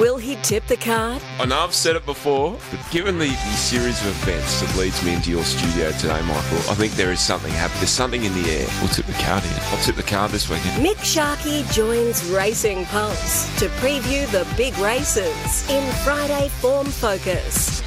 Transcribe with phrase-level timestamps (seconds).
[0.00, 1.20] Will he tip the card?
[1.38, 5.04] I know I've said it before, but given the, the series of events that leads
[5.04, 7.80] me into your studio today, Michael, I think there is something happening.
[7.80, 8.66] There's something in the air.
[8.80, 9.50] We'll tip the card in.
[9.50, 10.82] I'll tip the card this weekend.
[10.82, 17.79] Mick Sharkey joins Racing Pulse to preview the big races in Friday Form Focus.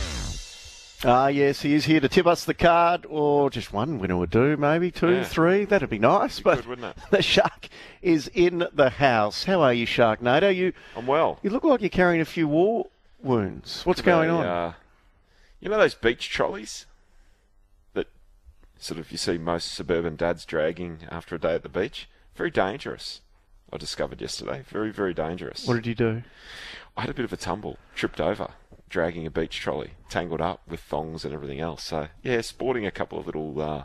[1.06, 4.30] Ah, yes, he is here to tip us the card, or just one winner would
[4.30, 5.24] do, maybe two, Yeah.
[5.26, 5.66] three.
[5.66, 6.40] That'd be nice.
[6.40, 7.04] but good, wouldn't it?
[7.12, 7.68] the shark
[8.02, 9.44] is in the house.
[9.44, 10.56] How are you, shark Sharknado?
[10.56, 11.40] You I'm well.
[11.44, 12.88] you look like you're carrying a few war
[13.22, 13.86] wounds.
[13.86, 14.46] What's going on?
[14.46, 14.74] Uh,
[15.60, 16.86] you know those beach trolleys
[17.94, 18.08] that
[18.78, 22.08] sort of you see most suburban dads dragging after a day at the beach?
[22.36, 23.20] Very dangerous.
[23.72, 24.64] I discovered yesterday.
[24.70, 25.68] Very, very dangerous.
[25.68, 26.24] what did you do?
[26.96, 28.52] I had a bit of a tumble, tripped over,
[28.94, 31.84] dragging a beach trolley, tangled up with thongs and everything else.
[31.84, 33.84] So, yeah, sporting a couple of little uh,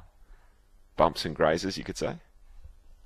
[0.98, 2.16] bumps and grazes, you could say.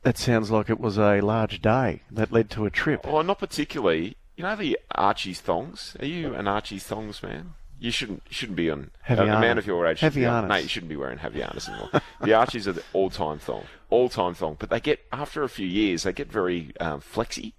[0.02, 3.06] That sounds like it was a large day that led to a trip.
[3.06, 4.16] Well, not particularly.
[4.36, 5.96] You know the Archie's thongs?
[6.00, 7.54] Are you an Archie's thongs man?
[7.78, 10.02] You shouldn't shouldn't be on a, a man of your age.
[10.02, 11.90] on- No, you shouldn't be wearing heavy Havaianas anymore.
[12.20, 14.56] the Archies are the all time thong, all time thong.
[14.58, 17.54] But they get after a few years, they get very um, flexy,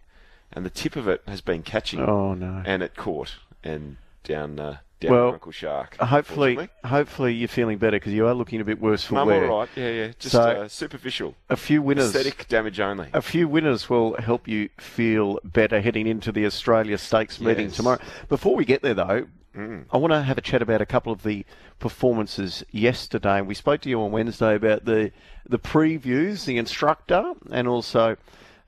[0.51, 2.61] and the tip of it has been catching, Oh no.
[2.65, 5.95] and it caught and down uh, down Well, Uncle Shark.
[5.97, 9.49] Hopefully, hopefully you're feeling better because you are looking a bit worse for I'm wear.
[9.51, 9.69] all right.
[9.75, 10.07] Yeah, yeah.
[10.19, 12.15] Just So- uh, superficial, A few winners.
[12.15, 13.09] aesthetic damage only.
[13.13, 17.99] A few winners will help you feel better heading into the Australia Stakes meeting tomorrow.
[18.29, 21.21] Before we get there, though, I want to have a chat about a couple of
[21.23, 21.45] the
[21.79, 23.41] performances yesterday.
[23.41, 25.11] We spoke to you on Wednesday about the
[25.47, 28.15] the previews, the instructor, and also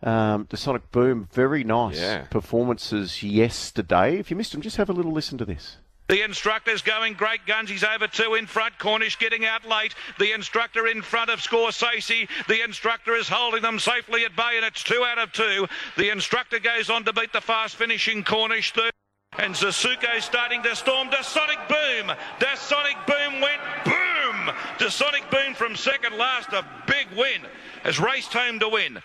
[0.05, 1.27] um, the Sonic Boom.
[1.33, 2.23] Very nice Yeah.
[2.29, 4.17] performances yesterday.
[4.19, 5.77] If you missed them, just have a little listen to this.
[6.07, 7.67] The instructor's going great guns.
[7.71, 8.77] He's over two in front.
[8.77, 9.95] Cornish getting out late.
[10.19, 12.29] The instructor in front of Score Scorsese.
[12.47, 15.67] The instructor is holding them safely at bay, and it's two out of two.
[15.97, 18.91] The instructor goes on to beat the fast finishing Cornish third.
[19.39, 21.09] And Zasuko starting to storm.
[21.09, 22.15] The Sonic Boom.
[22.39, 24.55] The Sonic Boom went boom.
[24.77, 26.53] The Sonic Boom from second last.
[26.53, 27.41] A big win.
[27.83, 29.01] Has raced home to win.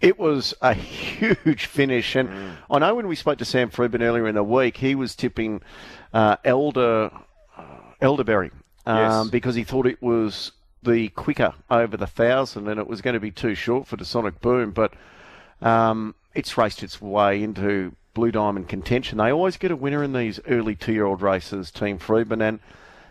[0.00, 2.52] It was a huge finish, and Mm.
[2.70, 5.60] I know when we spoke to Sam Freedman earlier in the week, he was tipping
[6.12, 7.10] uh, Elder
[7.56, 7.62] uh,
[8.00, 8.50] Elderberry
[8.86, 9.28] um, Yes.
[9.30, 13.20] because he thought it was the quicker over the thousand, and it was going to
[13.20, 14.70] be too short for the Sonic Boom.
[14.72, 14.92] But
[15.62, 19.18] um, it's raced its way into Blue Diamond contention.
[19.18, 22.60] They always get a winner in these early two-year-old races, Team Freedman, and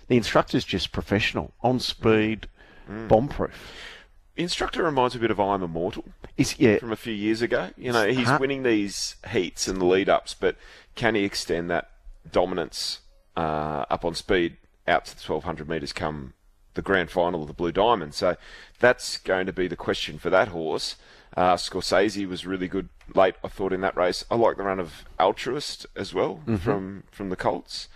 [0.08, 2.48] the instructor's just professional, on speed,
[2.90, 3.08] Mm.
[3.08, 3.52] bomb-proof.
[3.52, 3.93] The
[4.36, 6.06] instructor reminds me a bit of I'm Immortal.
[6.38, 7.70] Is yeah, from a few years ago.
[7.78, 8.38] You know, he's Huh?
[8.40, 10.56] winning these heats and the lead ups, but
[10.96, 11.90] can he extend that
[12.32, 13.00] dominance
[13.36, 14.58] uh, up on speed
[14.88, 16.34] out to the 1200 metres come
[16.76, 18.14] the grand final of the Blue Diamond?
[18.14, 18.36] So
[18.80, 20.96] that's going to be the question for that horse.
[21.36, 24.24] Uh, Scorsese was really good late, I thought, in that race.
[24.30, 27.88] I like the run of Altruist as well from from the Colts.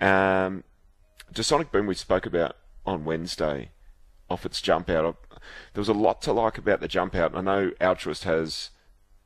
[0.00, 0.62] Um,
[1.34, 3.70] Sonic Boom we spoke about on Wednesday
[4.30, 5.16] off its jump out.
[5.72, 7.34] There was a lot to like about the jump out.
[7.34, 8.70] I know Altruist has,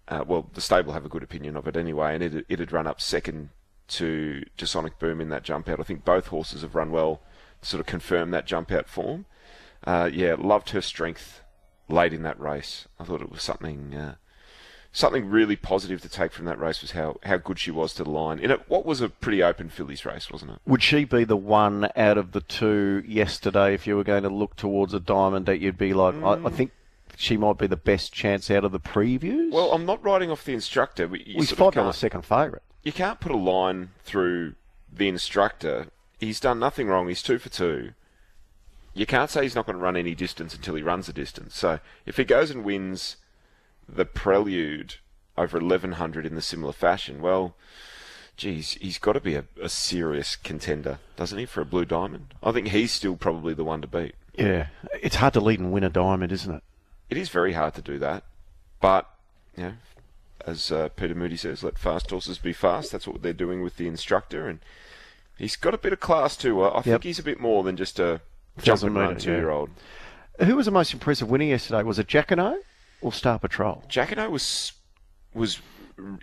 [0.09, 2.73] uh, well, the stable have a good opinion of it anyway, and it, it had
[2.73, 3.51] run up second
[3.89, 5.81] to, to Sonic Boom in that jump out.
[5.81, 7.21] I think both horses have run well
[7.61, 9.27] to sort of confirm that jump out form.
[9.85, 11.43] Uh, yeah, loved her strength
[11.89, 12.87] late in that race.
[12.99, 13.95] I thought it was something.
[13.95, 14.15] Uh,
[14.93, 18.05] Something really positive to take from that race was how, how good she was to
[18.05, 18.69] the line in it.
[18.69, 20.59] What was a pretty open fillies race, wasn't it?
[20.67, 24.29] Would she be the one out of the two yesterday if you were going to
[24.29, 26.53] look towards a diamond that you'd be like, I, I mm.
[26.53, 26.73] think
[27.17, 29.53] she might be the best chance out of the previews?
[29.53, 31.07] Well, I'm not writing off the instructor.
[31.09, 32.63] he's five dollars second favourite.
[32.83, 34.55] you can't put a line through
[34.93, 35.87] the instructor.
[36.19, 37.07] He's done nothing wrong.
[37.07, 37.93] He's two for two.
[38.93, 41.57] You can't say he's not going to run any distance until he runs a distance.
[41.57, 43.17] So if he goes and wins
[43.97, 44.97] the prelude
[45.37, 47.57] over 1100 in the similar fashion, well,
[48.37, 52.35] geez, he's got to be a, a serious contender, doesn't he, for a blue diamond?
[52.43, 54.15] I think he's still probably the one to beat.
[54.35, 54.69] Yeah,
[55.03, 56.63] it's hard to lead and win a diamond, isn't it?
[57.09, 58.25] It is very hard to do that,
[58.81, 59.09] but
[59.57, 59.73] you know,
[60.47, 62.93] as uh, Peter Moody says, let fast horses be fast.
[62.93, 64.61] That's what they're doing with the instructor, and
[65.37, 66.63] he's got a bit of class too.
[66.63, 68.21] I I think he's a bit more than just a
[68.63, 69.71] jump and run two year old.
[70.39, 71.83] Who was the most impressive winner yesterday?
[71.83, 72.61] Was it Jacquinot
[73.01, 73.83] or Star Patrol?
[73.89, 74.73] Jacquinot was
[75.35, 75.61] was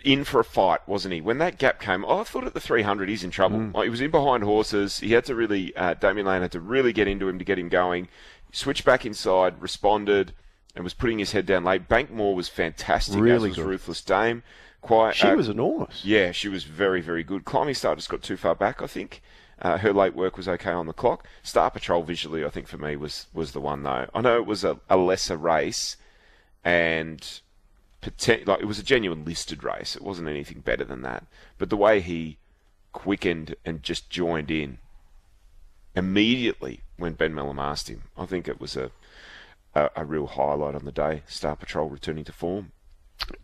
[0.02, 1.20] in for a fight, wasn't he?
[1.20, 3.58] When that gap came, oh, I thought at the 300 he's in trouble.
[3.58, 3.74] Mm.
[3.74, 4.98] Like, he was in behind horses.
[4.98, 7.58] He had to really, uh, Damian Lane had to really get into him to get
[7.58, 8.08] him going.
[8.52, 10.32] Switched back inside, responded,
[10.74, 11.88] and was putting his head down late.
[11.88, 13.66] Bankmore was fantastic, Really as was good.
[13.66, 14.42] Ruthless Dame.
[14.80, 16.04] Quite, She uh, was enormous.
[16.04, 17.44] yeah, she was very, very good.
[17.44, 19.22] Climbing Star just got too far back, I think.
[19.60, 21.26] Uh, her late work was okay on the clock.
[21.42, 24.06] Star Patrol visually, I think for me was was the one though.
[24.14, 25.96] I know it was a, a lesser race,
[26.68, 27.40] and
[28.46, 29.96] like it was a genuine listed race.
[29.96, 31.24] It wasn't anything better than that.
[31.56, 32.36] But the way he
[32.92, 34.78] quickened and just joined in
[35.94, 38.90] immediately when Ben Melham asked him, I think it was a,
[39.74, 41.22] a, a real highlight on the day.
[41.26, 42.72] Star Patrol returning to form.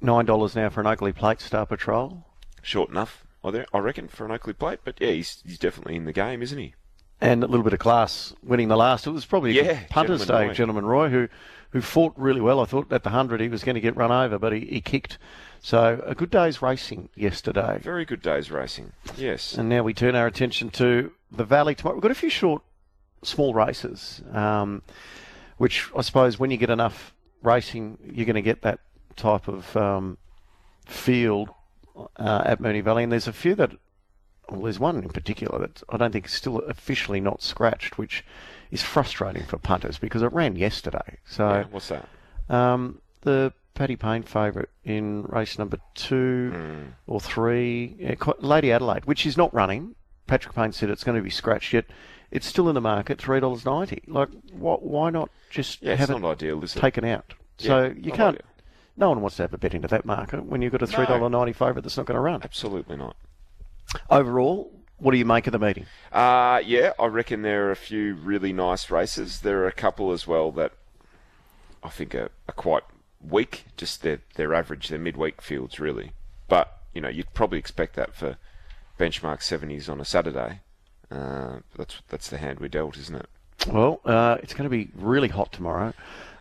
[0.03, 2.27] Nine dollars now for an Oakleigh Plate Star Patrol.
[2.61, 4.81] Short enough, I reckon, for an Oakleigh plate.
[4.85, 6.75] But yeah, he's, he's definitely in the game, isn't he?
[7.21, 9.07] and a little bit of class winning the last.
[9.07, 10.53] It was probably Yeah, punter's day.
[10.53, 11.29] Gentleman Roy, who
[11.75, 12.61] who fought really well.
[12.61, 14.81] I thought at the hundred he was going to get run over, but he, he
[14.81, 15.19] kicked.
[15.61, 17.81] So a good day's racing yesterday.
[17.83, 18.93] Very good day's racing.
[19.17, 19.55] Yes.
[19.59, 21.97] And now we turn our attention to the Valley tomorrow.
[21.97, 22.63] We've got a few short,
[23.25, 24.83] small races, um,
[25.57, 27.13] which I suppose when you get enough
[27.43, 28.79] racing, you're going to get that
[29.17, 30.17] type of um,
[30.87, 31.49] field
[31.97, 33.03] uh, at Moonee Valley.
[33.03, 33.73] And there's a few that,
[34.49, 38.25] well, there's one in particular that I don't think is still officially not scratched, which
[38.71, 41.19] is frustrating for punters because it ran yesterday.
[41.27, 42.09] So Yeah, what's that?
[42.49, 46.83] um, the Paddy Payne favourite in race number two Hmm.
[47.07, 49.95] or three, yeah, Lady Adelaide, which is not running.
[50.27, 51.85] Patrick Payne said it's going to be scratched yet.
[52.31, 54.03] It's still in the market, three dollars ninety.
[54.07, 54.83] Like, what?
[54.83, 57.35] Why not just Yeah, have it ideal, taken out?
[57.59, 58.37] So you can't.
[58.37, 58.49] ideal.
[58.97, 61.07] No one wants to have a bet into that market when you've got a three
[61.07, 62.41] dollar ninety favourite that's not going to run.
[62.43, 63.17] Absolutely not.
[64.11, 65.87] Overall, what do you make of the meeting?
[66.13, 69.41] Uh, yeah, I reckon there are a few really nice races.
[69.41, 70.73] There are a couple as well that
[71.83, 72.85] I think are, are quite
[73.21, 73.67] weak.
[73.77, 76.13] Just their their average, their midweek fields really.
[76.49, 78.37] But you know, you'd probably expect that for
[78.99, 80.61] benchmark seventies on a Saturday.
[81.11, 83.29] Uh, that's that's the hand we dealt, isn't it?
[83.71, 85.93] Well, uh, it's going to be really hot tomorrow.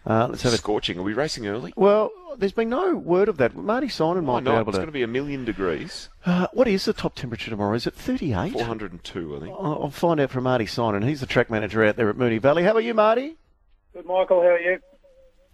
[0.06, 1.00] Uh, let's have a Scorching.
[1.00, 1.74] Are we racing early?
[1.78, 3.56] Well, there's been no word of that.
[3.56, 4.60] Marty Simon Why might be not?
[4.60, 4.82] able It's to.
[4.82, 6.10] going to be a million degrees.
[6.26, 7.74] Uh, what is the top temperature tomorrow?
[7.76, 8.52] Is it 38?
[8.54, 9.52] 402, I think.
[9.58, 11.04] I'll I'll find out from Marty Simon.
[11.04, 12.64] He's the track manager out there at Moonee Valley.
[12.64, 13.38] How are you, Marty?
[13.94, 14.42] Good, Michael.
[14.42, 14.80] How are you?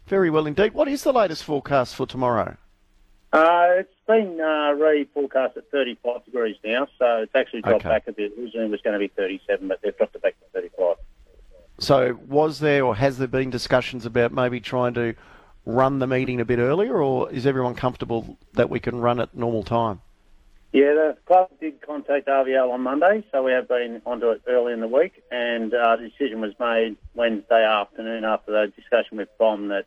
[0.08, 0.74] Very well indeed.
[0.74, 2.58] What is the latest forecast for tomorrow?
[3.32, 7.90] Uh, it's been uh, re-forecast at 35 degrees now, so it's actually dropped Okay.
[7.90, 8.32] back a bit.
[8.40, 10.96] Originally it was going to be 37, but they've dropped it back to 35.
[11.80, 15.16] So, was there or has there been discussions about maybe trying to
[15.66, 19.36] run the meeting a bit earlier, or is everyone comfortable that we can run at
[19.36, 20.02] normal time?
[20.72, 24.74] Yeah, the club did contact RVL on Monday, so we have been onto it early
[24.74, 29.30] in the week, and uh, the decision was made Wednesday afternoon after the discussion with
[29.40, 29.86] BOM that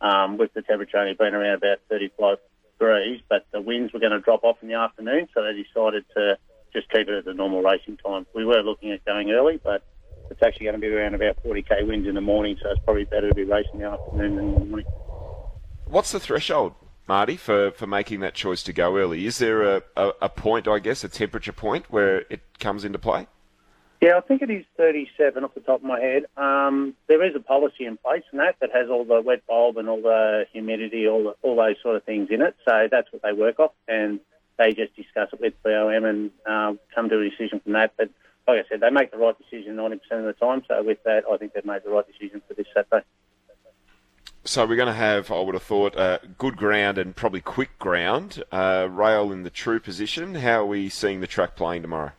[0.00, 2.38] um, with the temperature only being around about 35
[2.78, 6.04] degrees, but the winds were going to drop off in the afternoon, so they decided
[6.16, 6.38] to
[6.72, 8.24] just keep it at the normal racing time.
[8.32, 9.82] We were looking at going early, but
[10.30, 13.04] it's actually going to be around about 40k winds in the morning, so it's probably
[13.04, 14.86] better to be racing in the afternoon than in the morning.
[15.86, 16.74] What's the threshold,
[17.08, 19.26] Marty, for, for making that choice to go early?
[19.26, 22.98] Is there a, a, a point, I guess, a temperature point where it comes into
[22.98, 23.26] play?
[24.00, 26.24] Yeah, I think it is 37 off the top of my head.
[26.36, 29.76] Um, there is a policy in place and that that has all the wet bulb
[29.76, 32.56] and all the humidity, all the, all those sort of things in it.
[32.66, 34.20] So that's what they work off, and
[34.56, 37.92] they just discuss it with BOM and uh, come to a decision from that.
[37.98, 38.08] But
[38.50, 40.62] like I said, they make the right decision 90% of the time.
[40.68, 43.04] So with that, I think they've made the right decision for this Saturday.
[44.44, 47.78] So we're going to have, I would have thought, uh, good ground and probably quick
[47.78, 48.42] ground.
[48.50, 50.36] Uh, rail in the true position.
[50.36, 52.12] How are we seeing the track playing tomorrow?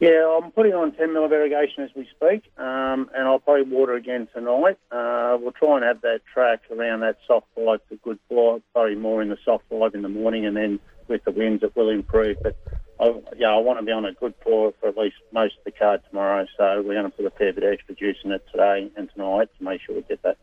[0.00, 3.62] Yeah, I'm putting on 10 mil of irrigation as we speak, um, and I'll probably
[3.62, 4.76] water again tonight.
[4.90, 8.96] Uh, we'll try and have that track around that soft five to good five, probably
[8.96, 11.90] more in the soft five in the morning, and then with the winds it will
[11.90, 12.36] improve.
[12.42, 12.56] But
[13.00, 15.64] I, yeah, I want to be on a good pour for at least most of
[15.64, 18.32] the card tomorrow, so we're going to put a fair bit of extra juice in
[18.32, 20.36] it today and tonight to make sure we get that.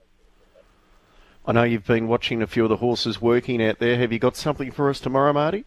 [1.46, 3.98] I know you've been watching a few of the horses working out there.
[3.98, 5.66] Have you got something for us tomorrow, Marty?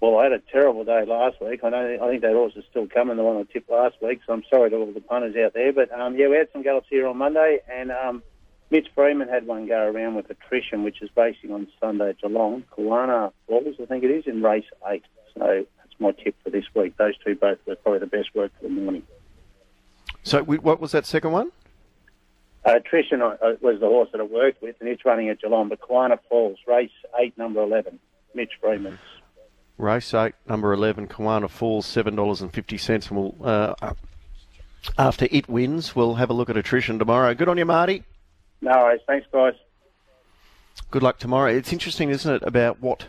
[0.00, 1.60] Well, I had a terrible day last week.
[1.62, 1.98] I know.
[2.02, 4.20] I think that horse is still coming, the one I tipped last week.
[4.26, 5.72] So I'm sorry to all the punters out there.
[5.72, 8.22] But um, yeah, we had some gallops here on Monday, and um,
[8.74, 12.64] Mitch Freedman had one go around with attrition, which is racing on Sunday at Geelong.
[12.76, 15.04] Kawana Falls, I think it is, in race eight.
[15.32, 16.96] So that's my tip for this week.
[16.96, 19.04] Those two both were probably the best work for the morning.
[20.24, 21.52] So, we, what was that second one?
[22.66, 25.68] Uh, attrition uh, was the horse that I worked with, and it's running at Geelong.
[25.68, 26.90] But Kawana Falls, race
[27.20, 28.00] eight, number eleven,
[28.34, 28.98] Mitch Freedman.
[29.78, 33.10] Race 8, number 11, Kawana Falls, $7.50.
[33.10, 33.92] And we'll, uh,
[34.96, 37.34] after it wins, we'll have a look at attrition tomorrow.
[37.34, 38.04] Good on you, Marty.
[38.64, 39.02] No worries.
[39.06, 39.52] Thanks, guys.
[40.90, 41.50] Good luck tomorrow.
[41.50, 43.08] It's interesting, isn't it, about what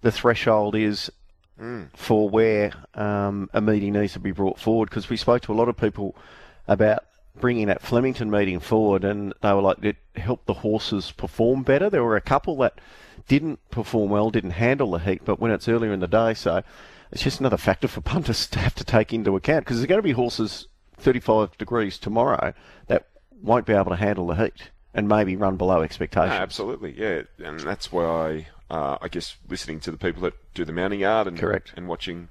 [0.00, 1.10] the threshold is
[1.94, 4.88] for where um, a meeting needs to be brought forward?
[4.88, 6.16] Because we spoke to a lot of people
[6.66, 7.04] about
[7.38, 11.90] bringing that Flemington meeting forward, and they were like, it helped the horses perform better.
[11.90, 12.80] There were a couple that
[13.28, 16.62] didn't perform well, didn't handle the heat, but when it's earlier in the day, so
[17.12, 19.98] it's just another factor for punters to have to take into account because there's going
[19.98, 22.54] to be horses 35 degrees tomorrow
[22.86, 23.09] that
[23.42, 26.32] won't be able to handle the heat and maybe run below No, expectations.
[26.32, 27.22] absolutely, yeah.
[27.42, 31.26] And that's why uh, I guess listening to the people that do the mounting yard
[31.26, 31.72] and Correct.
[31.76, 32.28] and watching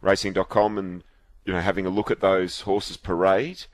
[0.00, 1.02] racing.com and
[1.44, 3.64] you know having a look at those horses parade.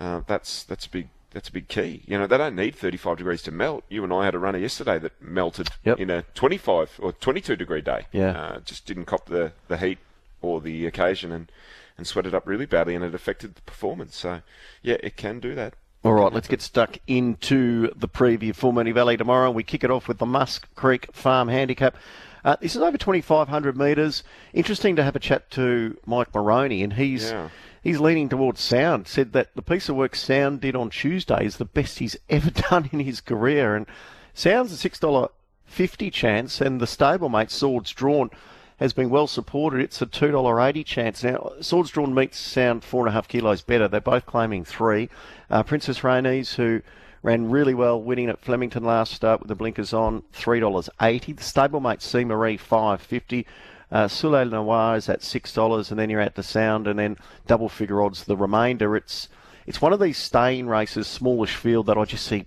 [0.00, 2.02] Uh, that's that's a big that's a big key.
[2.06, 3.84] You know they don't need 35 degrees to melt.
[3.88, 5.98] You and I had a runner yesterday that melted Yep.
[5.98, 8.06] in a 25 or 22 degree day.
[8.12, 8.30] Yeah.
[8.40, 9.98] uh, just didn't cop the, the heat
[10.40, 11.50] or the occasion and
[11.96, 14.16] and sweated up really badly and it affected the performance.
[14.16, 14.40] So
[14.82, 15.74] yeah, it can do that.
[16.04, 19.50] All right, let's get stuck into the preview for Moonee Valley tomorrow.
[19.50, 21.96] We kick it off with the Musk Creek Farm Handicap.
[22.44, 24.22] Uh, this is over 2,500 metres.
[24.52, 27.48] Interesting to have a chat to Mike Moroney, and he's Yeah.
[27.82, 29.08] he's leaning towards Sound.
[29.08, 32.50] Said that the piece of work Sound did on Tuesday is the best he's ever
[32.50, 33.86] done in his career, and
[34.34, 35.28] Sound's a six dollar
[35.66, 38.30] fifty chance, and the stablemate Swords Drawn
[38.78, 39.80] has been well supported.
[39.80, 41.52] It's a two dollar eighty chance now.
[41.60, 43.88] Swords Drawn meets Sound four and a half kilos better.
[43.88, 45.08] They're both claiming three.
[45.50, 46.82] Uh, Princess Rainey's who
[47.22, 51.32] ran really well, winning at Flemington last start with the blinkers on three dollars eighty.
[51.32, 53.46] The stablemate C Marie five fifty.
[53.90, 57.16] Uh, Soleil Noir is at six dollars, and then you're at the Sound, and then
[57.46, 58.24] double figure odds.
[58.24, 59.28] The remainder, it's
[59.66, 62.44] it's one of these staying races, smallish field that I just see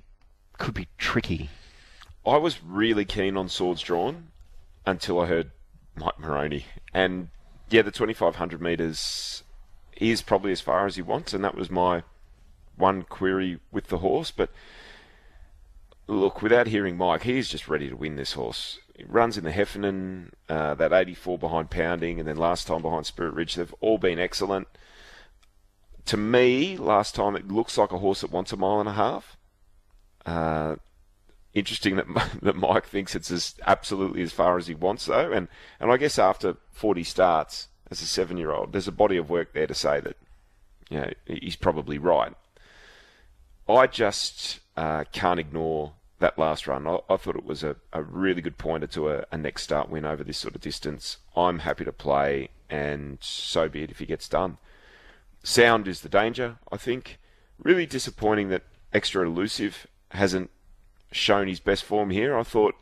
[0.57, 1.49] could be tricky.
[2.25, 4.27] I was really keen on swords drawn
[4.85, 5.51] until I heard
[5.95, 6.65] Mike Moroney.
[6.93, 7.29] And
[7.69, 9.43] yeah, the 2500 metres
[9.97, 12.03] is probably as far as he wants, and that was my
[12.75, 14.31] one query with the horse.
[14.31, 14.49] But
[16.07, 18.79] look, without hearing Mike, he's just ready to win this horse.
[18.95, 23.05] He runs in the Heffernan, uh, that 84 behind Pounding, and then last time behind
[23.05, 23.55] Spirit Ridge.
[23.55, 24.67] They've all been excellent.
[26.05, 28.93] To me, last time it looks like a horse that wants a mile and a
[28.93, 29.37] half.
[30.25, 30.75] Uh,
[31.53, 32.07] interesting that
[32.41, 35.47] that Mike thinks it's as absolutely as far as he wants though, and
[35.79, 39.29] and I guess after 40 starts as a seven year old, there's a body of
[39.29, 40.17] work there to say that
[40.89, 42.33] you know he's probably right.
[43.67, 46.87] I just uh, can't ignore that last run.
[46.87, 49.89] I, I thought it was a, a really good pointer to a, a next start
[49.89, 51.17] win over this sort of distance.
[51.35, 54.57] I'm happy to play, and so be it if he gets done.
[55.43, 57.17] Sound is the danger, I think.
[57.57, 60.51] Really disappointing that Extra Elusive hasn't
[61.11, 62.37] shown his best form here.
[62.37, 62.75] I thought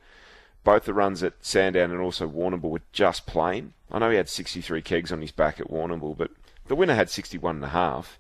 [0.64, 3.74] both the runs at Sandown and also Warrnambool were just plain.
[3.92, 6.32] I know he had 63 kegs on his back at Warrnambool, but
[6.68, 8.20] the winner had 61 and a half,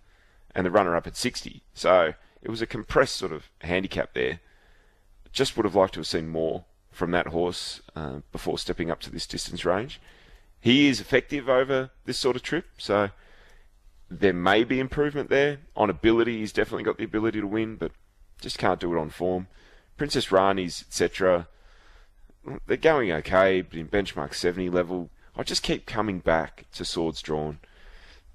[0.56, 1.62] and the runner up at 60.
[1.74, 4.40] So it was a compressed sort of handicap there.
[5.32, 9.00] Just would have liked to have seen more from that horse uh, before stepping up
[9.02, 10.02] to this distance range.
[10.60, 13.10] He is effective over this sort of trip, so
[14.10, 15.60] there may be improvement there.
[15.76, 17.92] On ability, he's definitely got the ability to win, but
[18.42, 19.48] just can't do it on form.
[20.00, 21.48] Princess Rani's, etc.,
[22.66, 27.22] they're going okay, but in benchmark 70 level, I just keep coming back to swords
[27.22, 27.60] drawn.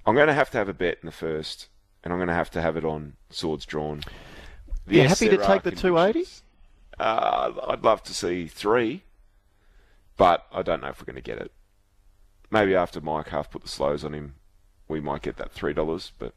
[0.07, 1.69] I'm going to have to have a bet in the first,
[2.05, 4.03] and I'm going to have to have it on swords drawn.
[4.87, 6.13] You Yes, happy to take the 280?
[6.13, 6.43] conditions.
[6.99, 9.03] Uh, I'd love to see three,
[10.19, 11.51] but I don't know if we're going to get it.
[12.51, 14.35] Maybe after Mike half put the slows on him,
[14.87, 16.13] we might get that three dollars.
[16.19, 16.35] But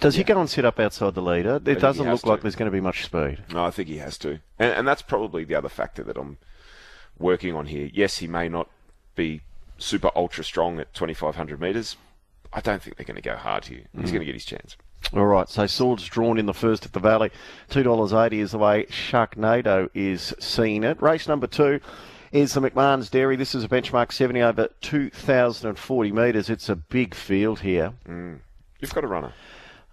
[0.00, 1.60] Does he go and sit up outside the leader?
[1.64, 2.42] It doesn't look like to.
[2.42, 3.38] there's going to be much speed.
[3.52, 6.38] no, I think he has to, and, and that's probably the other factor that I'm
[7.18, 7.90] working on here.
[7.92, 8.68] Yes, he may not
[9.14, 9.40] be
[9.78, 11.96] super ultra strong at 2,500 meters.
[12.52, 13.82] I don't think they're going to go hard here.
[13.92, 14.12] He's mm.
[14.12, 14.76] going to get his chance.
[15.12, 17.30] All right, so swords drawn in the first at the Valley.
[17.70, 21.00] $2.80 is the way Sharknado is seeing it.
[21.02, 21.80] Race number two
[22.32, 23.36] is the McMahon's Dairy.
[23.36, 26.48] This is a benchmark 70 over 2,040 metres.
[26.48, 27.92] It's a big field here.
[28.08, 28.38] Mm.
[28.80, 29.32] You've got a runner.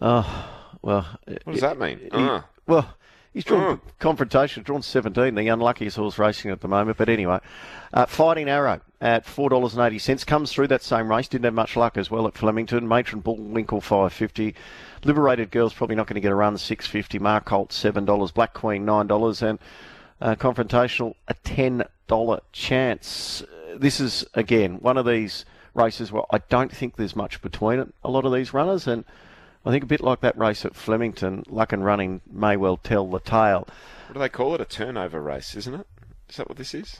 [0.01, 0.49] Oh,
[0.81, 1.99] well, What does that mean?
[1.99, 2.45] he- Ah.
[2.67, 2.89] well,
[3.33, 3.79] he's drawn Oh.
[3.99, 6.97] confrontation, drawn 17, the unluckiest horse racing at the moment.
[6.97, 7.39] But anyway,
[7.93, 11.27] uh, Fighting Arrow at $4.80 comes through that same race.
[11.27, 12.87] Didn't have much luck as well at Flemington.
[12.87, 14.55] Matron Bullwinkle 550.
[15.03, 17.19] Liberated Girls probably not going to get a run 650.
[17.19, 18.33] Mark Holt $7.
[18.33, 19.41] Black Queen $9.
[19.47, 19.59] And
[20.19, 23.41] uh, Confrontational a $10 chance.
[23.43, 27.79] Uh, This is, again, one of these races where I don't think there's much between
[27.79, 28.85] it, a lot of these runners.
[28.87, 29.05] And
[29.65, 33.07] I think a bit like that race at Flemington, luck and running may well tell
[33.07, 33.67] the tale.
[34.07, 34.61] What do they call it?
[34.61, 35.87] A turnover race, isn't it?
[36.29, 36.99] Is that what this is?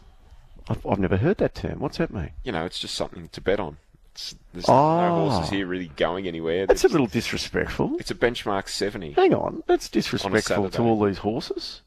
[0.67, 1.79] I've, I've never heard that term.
[1.79, 2.31] What's that mean?
[2.43, 3.77] You know, it's just something to bet on.
[4.13, 4.73] It's, there's Oh.
[4.73, 5.29] no ah.
[5.29, 6.67] horses here really going anywhere.
[6.67, 7.95] That's a little disrespectful.
[7.99, 9.13] It's a benchmark 70.
[9.13, 11.81] Hang on, that's disrespectful to all these horses.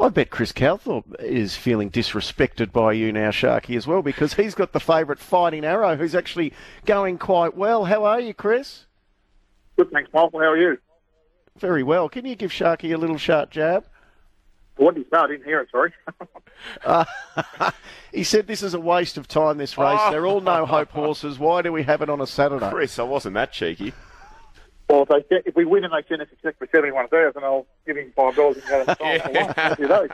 [0.00, 4.54] I bet Chris Calthorpe is feeling disrespected by you now, Sharky, as well, because he's
[4.54, 6.52] got the favourite Fighting Arrow, who's actually
[6.86, 7.84] going quite well.
[7.84, 8.86] How are you, Chris?
[9.76, 10.40] Good, thanks, Michael.
[10.40, 10.78] How are you?
[11.58, 12.08] Very well.
[12.08, 13.84] Can you give Sharky a little sharp jab?
[14.76, 15.18] What did you say?
[15.18, 15.92] I didn't hear it, sorry.
[18.12, 19.98] He said this is a waste of time, this race.
[20.00, 20.10] Oh.
[20.10, 21.38] They're all no hope horses.
[21.38, 22.68] Why do we have it on a Saturday?
[22.70, 23.94] Chris, I wasn't that cheeky.
[24.90, 27.42] well, if, they, get- if we win and they send us a check for 71000
[27.42, 29.54] I'll give him $5 and go to the store for one.
[29.54, 30.10] Happy days.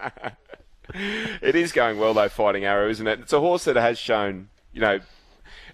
[1.42, 3.18] it is going well though, Fighting Arrow, isn't it?
[3.20, 5.00] It's a horse that has shown, you know,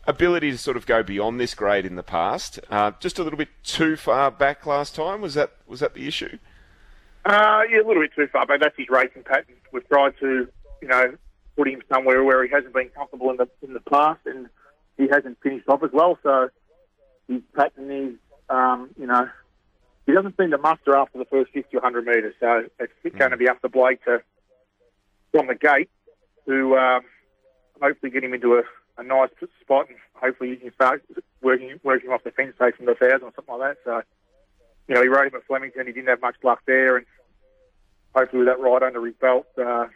[0.07, 2.61] ability to sort of go beyond this grade in the past.
[2.71, 5.21] Uh, just a little bit too far back last time.
[5.21, 6.39] Was that was that the issue?
[7.25, 9.57] Uh, yeah, a little bit too far, but that's his racing pattern.
[9.73, 10.47] We've tried to,
[10.83, 11.15] you know,
[11.57, 14.49] put him somewhere where he hasn't been comfortable in the in the past, and
[14.99, 16.19] he hasn't finished off as well.
[16.23, 16.51] So
[17.29, 18.15] his pattern is,
[18.51, 19.29] um, you know,
[20.07, 22.35] he doesn't seem to muster after the first 50 or 100 metres.
[22.41, 24.23] So it's going to be up to Blake to,
[25.33, 25.89] from the gate,
[26.47, 27.03] to um,
[27.81, 28.63] hopefully get him into a,
[28.97, 31.03] a nice spot, and hopefully he can start
[31.43, 33.79] working working off the fence, say from the thousand or something like that.
[33.85, 34.03] So,
[34.89, 35.87] you know, he rode him at Flemington.
[35.87, 37.07] He didn't have much luck there, and
[38.15, 39.87] hopefully with that ride under his belt, uh,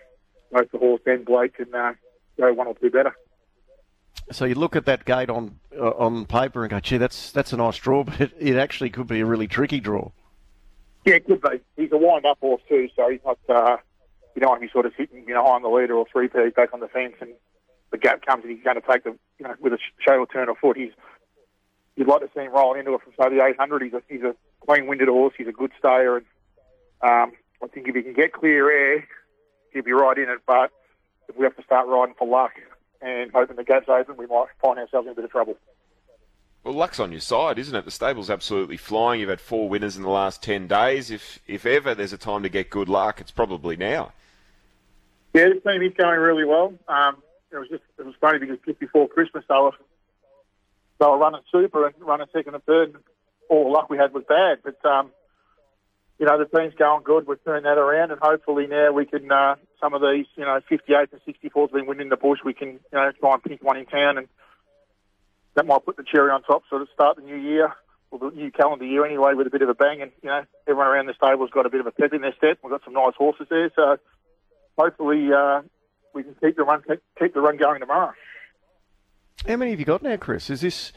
[0.53, 1.95] both the horse and Blake can uh,
[2.37, 3.15] go one or two better.
[4.31, 7.53] So you look at that gate on uh, on paper and go, gee, that's that's
[7.53, 10.11] a nice draw, but it, it actually could be a really tricky draw.
[11.05, 11.61] Yeah, it could be.
[11.77, 13.39] He's a wind-up horse too, so he's not.
[13.49, 13.77] Uh,
[14.35, 16.73] you don't want sort of sitting, you know, on the leader or three P back
[16.73, 17.31] on the fence, and
[17.91, 20.27] the gap comes and he's going to take the, you know, with a show or
[20.27, 20.77] turn of foot.
[20.77, 20.93] He's
[21.97, 23.83] you'd like to see him rolling into it from say the 800.
[23.83, 24.35] He's a he's a
[24.67, 25.35] clean-winded horse.
[25.37, 26.27] He's a good stayer, and
[27.03, 29.09] um, I think if he can get clear air,
[29.73, 30.41] he'll be right in it.
[30.47, 30.71] But
[31.29, 32.53] if we have to start riding for luck
[33.01, 35.57] and hoping the gap's open, we might find ourselves in a bit of trouble.
[36.65, 37.85] Well, luck's on your side, isn't it?
[37.85, 39.21] The stable's absolutely flying.
[39.21, 41.11] You've had four winners in the last ten days.
[41.11, 44.13] If if ever there's a time to get good luck, it's probably now.
[45.35, 46.75] Yeah, this team is going really well.
[46.89, 49.73] Um, it was just it was funny because just before Christmas they were
[51.01, 52.95] they were running super and running second and third.
[52.95, 53.05] And
[53.49, 55.11] all the luck we had was bad, but um,
[56.19, 57.27] you know the team's going good.
[57.27, 60.61] We've turned that around, and hopefully now we can uh, some of these you know
[60.69, 62.41] 58 and 64s been winning the bush.
[62.45, 64.29] We can you know try and pick one in town, and
[65.55, 66.65] that might put the cherry on top.
[66.69, 67.75] Sort of start the new year.
[68.11, 70.45] Well, the new calendar year anyway, with a bit of a bang, and you know
[70.67, 72.59] everyone around the stable's got a bit of a pep in their step.
[72.63, 73.99] We've got some nice horses there, so
[74.79, 75.63] hopefully uh,
[76.19, 76.83] we can keep the run
[77.19, 78.13] keep the run going tomorrow.
[79.47, 80.51] How many have you got now, Chris?
[80.51, 80.93] Is this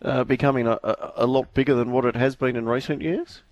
[0.00, 3.42] uh, becoming a, a, a, lot bigger than what it has been in recent years?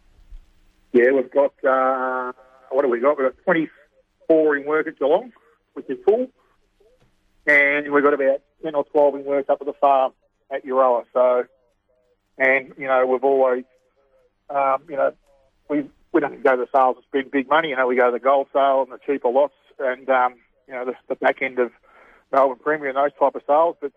[0.92, 2.32] Yeah, we've got uh,
[2.70, 3.18] what have we got?
[3.18, 5.32] We've got 24 in work at Geelong,
[5.74, 6.28] which is full,
[7.48, 10.12] and we've got about 10 or 12 in work up at the farm
[10.52, 11.02] at Euroa.
[11.12, 11.44] So,
[12.38, 13.64] and you know, we've always,
[14.50, 15.12] um, you know,
[15.68, 17.70] we we don't go to the sales and spend big money.
[17.70, 20.36] You know, we go to the gold sale and the cheaper lots, and um,
[20.68, 21.72] you know, the, the back end of
[22.30, 23.76] Melbourne Premier and those type of sales.
[23.80, 23.92] But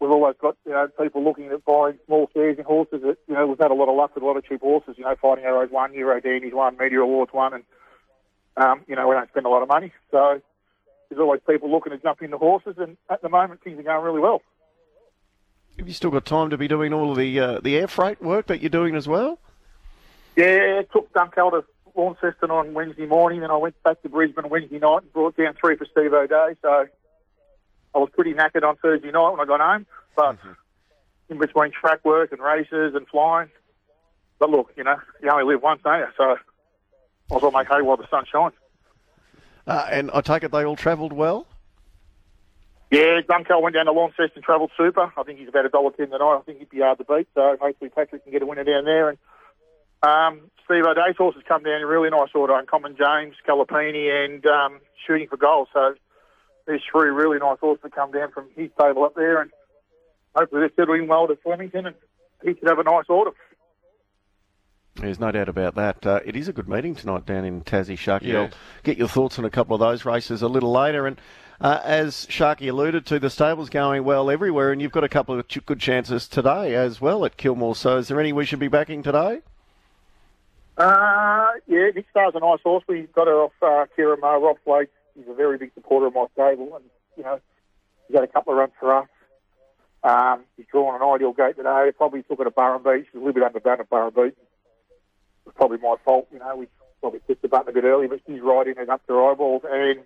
[0.00, 3.02] we've always got you know people looking at buying small shares in horses.
[3.02, 4.96] That you know we've had a lot of luck with a lot of cheap horses.
[4.98, 7.64] You know, Fighting Arrows one, Euro Dandies one, Media Awards one, and
[8.56, 9.92] um, you know we don't spend a lot of money.
[10.10, 10.40] So
[11.08, 14.04] there's always people looking to jump into horses, and at the moment things are going
[14.04, 14.42] really well.
[15.78, 18.22] Have you still got time to be doing all of the uh, the air freight
[18.22, 19.38] work that you're doing as well?
[20.36, 21.64] Yeah, it took Dunkeld to
[21.98, 25.54] Launceston on Wednesday morning, and I went back to Brisbane Wednesday night and brought down
[25.60, 26.56] three for Steve O'Dea.
[26.62, 26.86] So
[27.94, 30.52] I was pretty knackered on Thursday night when I got home, but mm-hmm.
[31.28, 33.48] in between track work and races and flying.
[34.38, 36.06] But look, you know, you only live once, don't you?
[36.16, 36.36] So
[37.30, 38.54] I was well make hay while the sun shines.
[39.66, 41.46] Uh, and I take it they all travelled well?
[42.90, 45.12] Yeah, Dunkeld went down to Launceston and travelled super.
[45.14, 46.38] I think he's about a dollar ten tonight.
[46.38, 47.28] I think he'd be hard to beat.
[47.34, 49.10] So hopefully Patrick can get a winner down there.
[49.10, 49.18] And
[50.02, 52.54] um, Steve O'Dea's horses come down in really nice order.
[52.54, 55.68] Uncommon James, Calipini, and um, Shooting for Gold.
[55.72, 55.94] So
[56.66, 59.50] there's three really nice horses that come down from his stable up there, and
[60.34, 61.96] hopefully they're settling well to Flemington, and
[62.44, 63.32] he should have a nice order.
[64.96, 66.04] There's no doubt about that.
[66.04, 68.26] Uh, it is a good meeting tonight down in Tassie, Sharky.
[68.26, 68.42] Yeah.
[68.42, 68.50] I'll
[68.82, 71.06] get your thoughts on a couple of those races a little later.
[71.06, 71.20] And
[71.60, 75.38] uh, as Sharky alluded to, the stable's going well everywhere, and you've got a couple
[75.38, 77.76] of ch- good chances today as well at Kilmore.
[77.76, 79.40] So is there any we should be backing today?
[80.78, 82.84] Uh, yeah, Nick Star's a nice horse.
[82.88, 84.40] We got her off uh, Kira Moore.
[84.40, 86.84] Rob Blake, he's a very big supporter of my stable, and
[87.16, 87.40] you know,
[88.06, 89.08] he's had a couple of runs for us.
[90.04, 91.90] Um, he's drawn an ideal gate today.
[91.96, 93.08] Probably took it to Burren Beach.
[93.12, 94.36] He's a little bit underdone at Burren Beach.
[95.46, 96.28] It's probably my fault.
[96.32, 96.68] You know, we
[97.00, 99.62] probably pushed the button a bit early, but she's riding it up to eyeballs.
[99.68, 100.00] And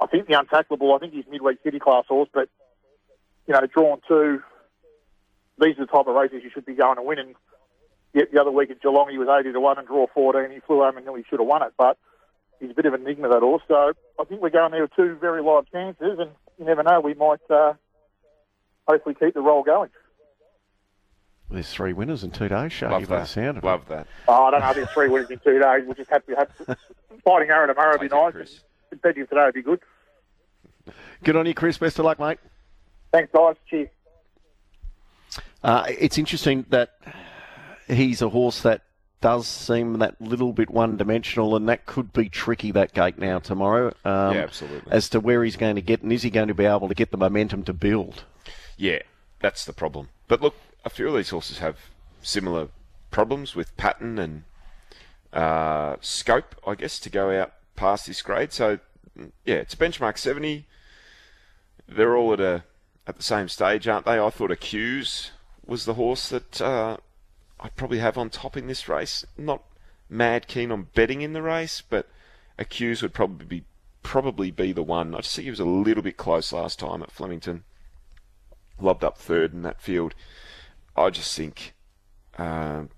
[0.00, 2.48] I think the untackleable, I think he's midweek city class horse, but
[3.46, 4.42] you know, drawn two.
[5.60, 7.18] These are the type of races you should be going to win.
[7.18, 7.34] And
[8.14, 10.50] Yet the other week at Geelong, he was 80 to 1 and draw 14.
[10.52, 11.98] He flew home and knew he should have won it, but
[12.60, 13.62] he's a bit of an enigma, that horse.
[13.66, 17.00] So I think we're going there with two very live chances, and you never know,
[17.00, 17.74] we might uh,
[18.86, 19.90] hopefully keep the roll going.
[21.50, 23.28] There's three winners in two days, Sharky, Love by the that.
[23.28, 23.88] sound of Love it.
[23.88, 24.06] that.
[24.28, 25.82] Oh, I don't know, if there's three winners in two days.
[25.84, 26.50] We'll just have to have
[27.24, 28.32] fighting arrow tomorrow would be Take it, nice.
[28.32, 28.52] Chris.
[28.52, 28.62] and
[29.02, 29.80] Competitive today would be good.
[31.24, 31.78] Good on you, Chris.
[31.78, 32.38] Best of luck, mate.
[33.12, 33.56] Thanks, guys.
[33.68, 33.88] Cheers.
[35.62, 36.96] Uh, it's interesting that
[37.88, 38.82] he's a horse that
[39.20, 42.70] does seem that little bit one-dimensional, and that could be tricky.
[42.70, 44.92] That gate now tomorrow, um, Yeah, absolutely.
[44.92, 46.94] As to where he's going to get, and is he going to be able to
[46.94, 48.24] get the momentum to build?
[48.76, 49.00] Yeah,
[49.40, 50.08] that's the problem.
[50.28, 51.78] But look, a few of these horses have
[52.22, 52.68] similar
[53.10, 54.44] problems with pattern and
[55.32, 58.52] uh, scope, I guess, to go out past this grade.
[58.52, 58.78] So,
[59.44, 60.66] yeah, it's a benchmark 70.
[61.88, 62.64] They're all at a
[63.06, 64.18] at the same stage, aren't they?
[64.18, 65.30] I thought Accuse
[65.66, 66.96] was the horse that uh,
[67.60, 69.24] I'd probably have on top in this race.
[69.38, 69.62] Not
[70.08, 72.08] mad keen on betting in the race, but
[72.58, 73.64] Accuse would probably be
[74.02, 75.14] probably be the one.
[75.14, 77.64] I just think he was a little bit close last time at Flemington
[78.80, 80.14] lobbed up third in that field.
[80.96, 81.74] I just think,
[82.38, 82.90] um,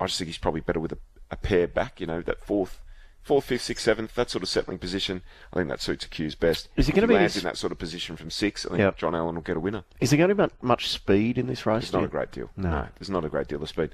[0.00, 0.98] I just think he's probably better with a,
[1.30, 2.00] a pair back.
[2.00, 2.80] You know, that fourth,
[3.26, 5.22] fourth, fifth, sixth, seventh, that sort of settling position.
[5.52, 6.68] I think that suits Accuse best.
[6.76, 8.64] Is he gonna be lands in that sort of position from six?
[8.64, 8.98] I think Yep.
[8.98, 9.82] John Allen will get a winner.
[10.00, 11.82] Is there going to be much speed in this race?
[11.82, 12.50] There's not a great deal.
[12.56, 12.86] No.
[12.98, 13.90] there's not a great deal of speed.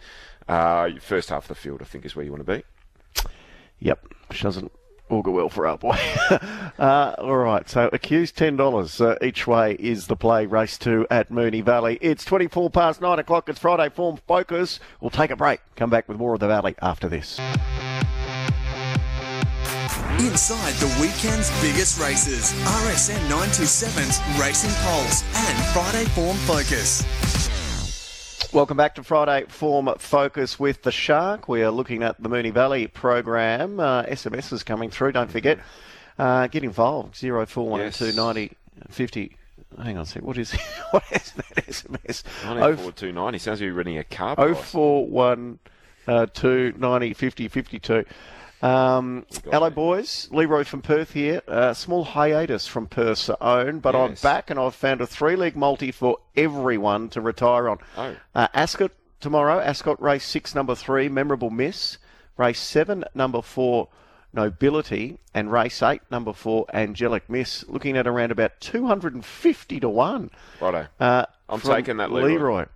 [0.46, 2.62] Uh, first half of the field, I think, is where you want to be.
[3.78, 4.70] Yep, which doesn't
[5.08, 5.98] augur well for our boy.
[6.78, 10.46] uh, all right, so accused ten dollars uh, each way is the play.
[10.46, 11.98] Race two at Moonee Valley.
[12.00, 13.48] It's twenty four past nine o'clock.
[13.48, 14.78] It's Friday form focus.
[15.00, 15.60] We'll take a break.
[15.76, 17.38] Come back with more of the Valley after this.
[20.18, 27.02] Inside the weekend's biggest races, RSN 927's Racing Pulse and Friday Form Focus.
[28.52, 31.48] Welcome back to Friday Form Focus with the Shark.
[31.48, 33.80] We are looking at the Moonee Valley program.
[33.80, 35.12] Uh, SMS is coming through.
[35.12, 35.58] Don't forget,
[36.18, 37.16] uh, get involved.
[37.16, 38.16] Zero four one two Yes.
[38.16, 38.52] ninety
[38.90, 39.36] fifty.
[39.82, 40.22] Hang on a sec.
[40.22, 40.52] What is
[40.92, 42.22] what is that SMS?
[42.44, 43.38] Oh, 94,290.
[43.38, 44.70] Sounds like you're running a car Oh price.
[44.70, 45.58] four one
[46.06, 48.04] uh, two ninety fifty fifty two.
[48.62, 50.28] Um, hello, boys.
[50.30, 51.42] Leroy from Perth here.
[51.48, 55.56] Uh, small hiatus from Perth's own, but I'm back and I've found a three leg
[55.56, 57.78] multi for everyone to retire on.
[57.96, 58.16] Oh.
[58.34, 59.58] Uh, Ascot tomorrow.
[59.58, 61.98] Ascot race six, number three, memorable miss.
[62.36, 63.88] Race seven, number four,
[64.32, 67.64] nobility, and race eight, number four, angelic miss.
[67.68, 70.30] Looking at around about two hundred and fifty to one.
[70.60, 70.86] Righto.
[71.00, 72.28] Uh, I'm taking that, Leroy.
[72.28, 72.66] Leroy.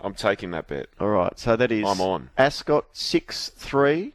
[0.00, 0.86] I'm taking that bet.
[1.00, 2.30] All right, so that is I'm on.
[2.38, 4.14] Ascot six three,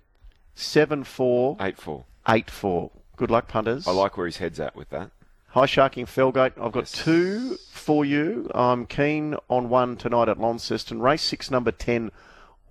[0.60, 2.04] seven four, 8 4.
[2.30, 2.92] eight four.
[3.16, 3.88] Good luck, punters.
[3.88, 5.12] I like where his head's at with that.
[5.50, 6.54] High Sharking Felgate.
[6.62, 6.92] I've got Yes.
[6.92, 8.50] two for you.
[8.54, 11.02] I'm keen on one tonight at Launceston.
[11.02, 12.12] Race six, number ten,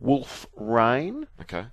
[0.01, 1.27] Wolf Rain.
[1.40, 1.66] Okay.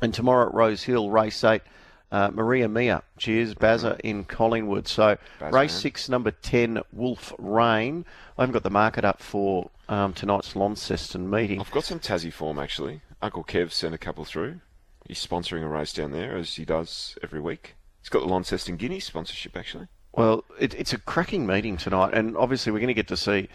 [0.00, 1.62] And tomorrow at Rosehill, race eight,
[2.10, 3.02] uh, Maria Mia.
[3.18, 4.88] Cheers, Bazza in Collingwood.
[4.88, 5.80] So Bazza, race man.
[5.80, 8.04] six, number 10, Wolf Rain.
[8.36, 11.60] I haven't got the market up for um, tonight's Launceston meeting.
[11.60, 13.00] I've got some Tassie form actually.
[13.22, 14.60] Uncle Kev sent a couple through.
[15.06, 17.74] He's sponsoring a race down there as he does every week.
[18.00, 19.88] He's got the Launceston Guineas sponsorship actually.
[20.14, 23.48] Well, it, it's a cracking meeting tonight, and obviously we're going to get to see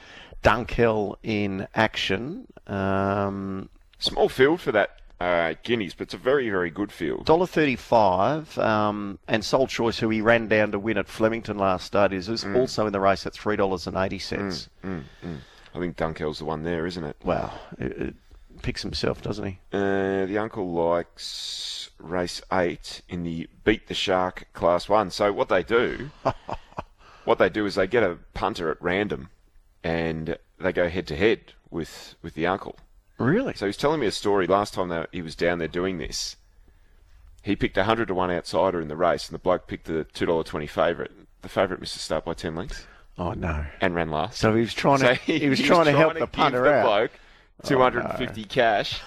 [0.43, 2.47] Dunkeld in action.
[2.65, 7.25] Um, Small field for that uh, Guineas, but it's a very, very good field.
[7.25, 11.85] Dollar thirty-five, um, and Soul Choice, who he ran down to win at Flemington last
[11.85, 14.69] start, is, is also in the race at three dollars and eighty cents.
[14.83, 17.17] I think Dunkeld's the one there, isn't it?
[17.23, 18.15] Wow, it, it
[18.61, 19.59] picks himself, doesn't he?
[19.71, 25.09] Uh, the uncle likes race eight in the beat the shark class one.
[25.11, 26.11] So what they do,
[27.25, 29.29] what they do is they get a punter at random,
[29.83, 32.75] and they go head to head with with the uncle.
[33.17, 33.53] Really?
[33.55, 34.45] So he's telling me a story.
[34.47, 36.35] Last time that he was down there doing this,
[37.41, 40.03] he picked a hundred to one outsider in the race, and the bloke picked the
[40.03, 41.11] two dollar twenty favourite.
[41.41, 42.85] The favourite missed the start by ten lengths
[43.17, 43.65] Oh no!
[43.81, 44.39] and ran last.
[44.39, 46.85] So he was trying to So he, was trying to help the punter the out.
[46.85, 47.11] Bloke
[47.63, 49.01] 250 cash,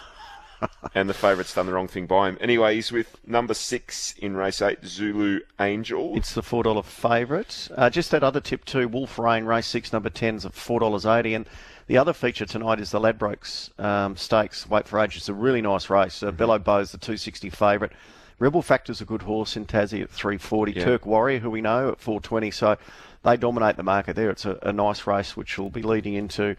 [0.94, 2.38] and the favourite's done the wrong thing by him.
[2.40, 6.16] Anyway, he's with number six in race eight, Zulu Angel.
[6.16, 7.68] It's the four dollar favourite.
[7.76, 8.88] Uh, just that other tip too.
[8.88, 11.46] Wolf Rain race six number tens at four dollars eighty, and
[11.86, 14.68] the other feature tonight is the Ladbrokes um, Stakes.
[14.68, 15.16] Wait for age.
[15.16, 16.16] It's a really nice race.
[16.16, 16.28] Mm-hmm.
[16.28, 17.92] Uh, Bello Bow's the two sixty favourite.
[18.38, 20.72] Rebel Factor's a good horse in Tassie at three forty.
[20.72, 20.84] Yeah.
[20.84, 22.50] Turk Warrior, who we know at four twenty.
[22.50, 22.76] So
[23.22, 24.30] they dominate the market there.
[24.30, 26.56] It's a, a nice race which will be leading into.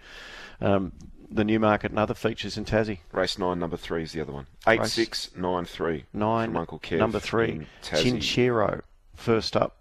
[0.62, 0.92] Um,
[1.34, 3.00] the new market and other features in Tassie.
[3.12, 4.48] Race nine, number three is the other one.
[4.68, 6.06] Eight Race six nine three.
[6.14, 6.98] Nine, from Uncle Kev.
[7.00, 8.82] number three, in Chinchero,
[9.16, 9.78] first up.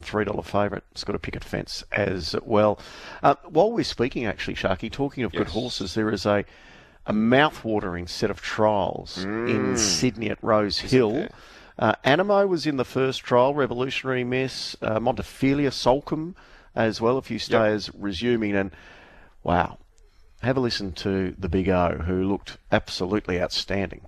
[0.00, 0.84] Three dollar favourite.
[0.92, 2.78] It's got a picket fence as well.
[3.22, 6.44] Uh, while we're speaking, actually, Sharky, talking of good horses, there is a
[7.06, 11.12] a mouth-watering set of trials in Sydney at Rosehill.
[11.12, 11.30] there?
[11.78, 13.54] Uh, Anamoe was in the first trial.
[13.54, 16.36] Revolutionary Miss, uh, Montefilia, Solcombe,
[16.74, 17.16] as well.
[17.16, 18.70] A few stayers resuming, and
[19.42, 19.78] wow,
[20.42, 24.02] have a listen to the Big O, who looked absolutely outstanding.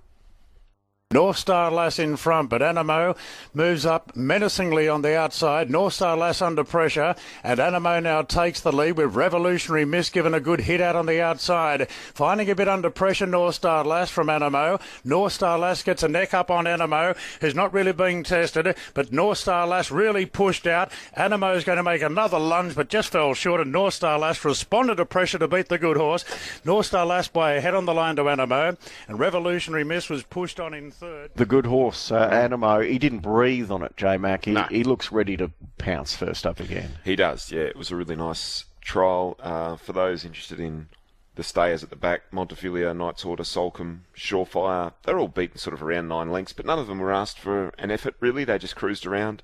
[1.11, 3.17] North Star Lass in front, but Anamoe
[3.53, 5.69] moves up menacingly on the outside.
[5.69, 10.33] North Star Lass under pressure, and Anamoe now takes the lead with Revolutionary Miss given
[10.33, 11.89] a good hit out on the outside.
[11.89, 14.79] Finding a bit under pressure, North Star Lass from Anamoe.
[15.03, 19.11] North Star Lass gets a neck up on Anamoe, who's not really being tested, but
[19.11, 20.93] North Star Lass really pushed out.
[21.17, 24.45] Anamoe is going to make another lunge, but just fell short, and North Star Lass
[24.45, 26.23] responded to pressure to beat the good horse.
[26.63, 28.77] North Star Lass by a head on the line to Anamoe,
[29.09, 31.31] and Revolutionary Miss was pushed on in third.
[31.35, 34.45] The good horse, uh, Anamoe, he didn't breathe on it, J Mac.
[34.45, 34.63] He, No.
[34.63, 36.91] he looks ready to pounce first up again.
[37.03, 37.61] He does, yeah.
[37.63, 40.87] It was a really nice trial uh, for those interested in
[41.35, 42.29] the stayers at the back.
[42.31, 44.93] Montefilia, Knights Order, Solcombe, Surefire.
[45.03, 47.69] They're all beaten sort of around nine lengths, but none of them were asked for
[47.77, 48.43] an effort, really.
[48.43, 49.43] They just cruised around.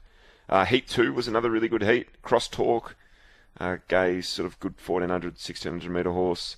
[0.49, 2.21] Uh, heat 2 was another really good heat.
[2.21, 2.95] Cross Talk,
[3.59, 6.55] uh, Gay's sort of good 1400, 1600 metre horse.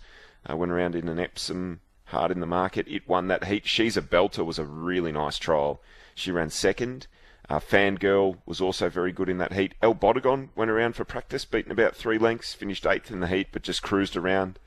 [0.50, 2.88] Uh, went around in an Epsom, hard in the market.
[2.88, 3.66] It won that heat.
[3.66, 5.82] She's a Belter was a really nice trial.
[6.16, 7.08] She ran second.
[7.50, 9.74] Uh, Fangirl was also very good in that heat.
[9.82, 13.48] El Bodegon went around for practice, beaten about three lengths, finished eighth in the heat,
[13.52, 14.60] but just cruised around.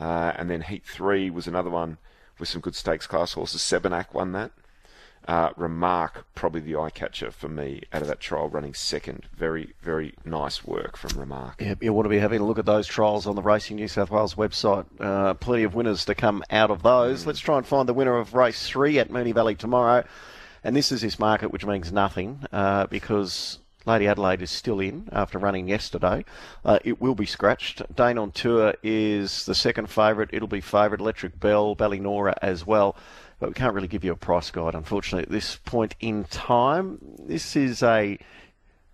[0.00, 1.98] Uh, and then heat three was another one
[2.38, 3.60] with some good stakes class horses.
[3.60, 4.50] Sebenak won that.
[5.26, 9.26] Uh, Remark, probably the eye catcher for me out of that trial, running second.
[9.36, 11.60] Very, very nice work from Remark.
[11.60, 13.88] Yep, you want to be having a look at those trials on the Racing New
[13.88, 14.86] South Wales website.
[15.00, 17.26] Uh, plenty of winners to come out of those.
[17.26, 20.04] Let's try and find the winner of race three at Moonee Valley tomorrow.
[20.62, 25.08] And this is this market, which means nothing uh, because Lady Adelaide is still in
[25.12, 26.24] after running yesterday.
[26.64, 27.82] Uh, it will be scratched.
[27.94, 30.30] Dane on Tour is the second favourite.
[30.32, 31.00] It'll be favourite.
[31.00, 32.96] Electric Bell, Ballynora as well.
[33.38, 36.98] But we can't really give you a price guide, unfortunately, at this point in time.
[37.18, 38.18] This is a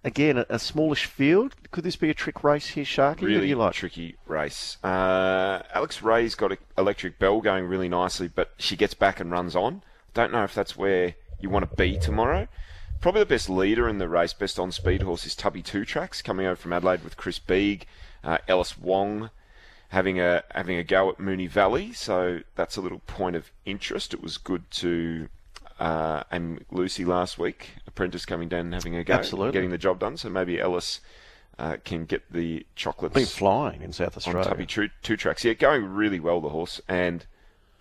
[0.04, 1.54] Again, a, smallish field.
[1.70, 3.22] Could this be a trick race here, Sharky?
[3.22, 3.72] really you like?
[3.72, 4.76] tricky race.
[4.82, 9.30] Uh, Alex Ray's got a Electric Bell going really nicely, but she gets back and
[9.30, 9.82] runs on.
[10.12, 12.48] Don't know if that's where you want to be tomorrow.
[13.00, 16.20] Probably the best leader in the race, best on speed horse, is Tubby Two Tracks
[16.20, 17.86] coming over from Adelaide with Chris Bieg,
[18.24, 19.30] uh, Ellis Wong
[19.92, 21.92] having a having a go at Moonee Valley.
[21.92, 24.14] So that's a little point of interest.
[24.14, 25.28] It was good to
[25.78, 29.52] uh, and Lucy last week, apprentice coming down and having a go, Absolutely.
[29.52, 30.16] getting the job done.
[30.16, 31.00] So maybe Ellis
[31.58, 34.48] uh, can get the chocolates Been flying in South on Australia.
[34.48, 35.44] Tubby two, two tracks.
[35.44, 36.80] Yeah, going really well, the horse.
[36.88, 37.26] And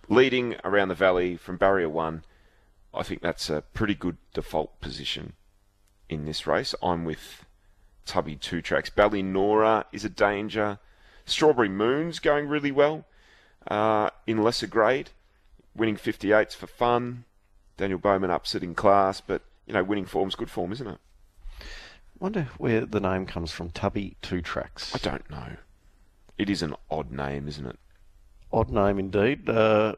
[0.08, 2.24] leading around the valley from barrier one,
[2.92, 5.32] I think that's a pretty good default position
[6.10, 6.74] in this race.
[6.82, 7.46] I'm with
[8.04, 8.90] Tubby two tracks.
[8.90, 10.78] Ballynora is a danger.
[11.26, 13.04] Strawberry Moon's going really well
[13.68, 15.10] uh, in lesser grade,
[15.74, 17.24] winning 58s for fun.
[17.76, 20.98] Daniel Bowman upsetting class, but you know, winning form's good form, isn't it?
[22.18, 23.70] Wonder where the name comes from.
[23.70, 24.94] Tubby Two Tracks.
[24.94, 25.56] I don't know.
[26.38, 27.78] It is an odd name, isn't it?
[28.52, 29.48] Odd name indeed.
[29.48, 29.94] Uh,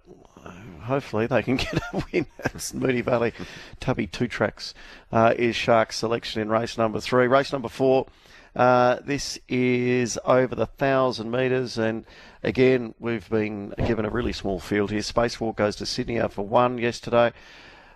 [0.80, 3.32] hopefully they can get a win at Moonee Valley.
[3.80, 4.72] Tubby Two Tracks
[5.12, 7.26] uh, is Shark's selection in race number three.
[7.26, 8.06] Race number four.
[8.54, 12.04] Uh, this is over the thousand metres, and
[12.42, 15.00] again we've been given a really small field here.
[15.00, 17.32] Spacewalk goes to Sydney for one yesterday.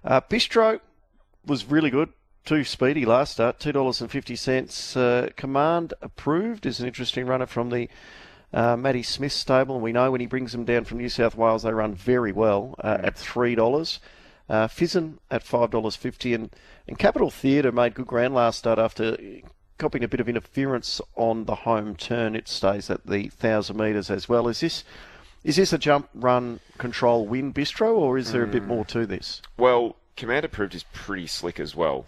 [0.05, 0.81] Uh, Bistro
[1.47, 2.11] was really good.
[2.45, 4.97] Too speedy last start, two dollars and fifty cents.
[4.97, 7.89] Uh, Command approved is an interesting runner from the
[8.53, 11.37] uh, Matty Smith stable, and we know when he brings them down from New South
[11.37, 14.01] Wales, they run very well uh, at three dollars.
[14.49, 16.51] Uh, Fizzin at five dollars fifty, and
[16.89, 19.19] and Capital Theatre made good ground last start after
[19.79, 22.37] copying a bit of interference on the home turn.
[22.37, 24.49] It stays at the thousand metres as well.
[24.49, 24.85] Is this
[25.45, 29.07] is this a jump, run, control, win bistro, or is there a bit more to
[29.07, 29.41] this?
[29.57, 32.07] Well, Commander Proved is pretty slick as well,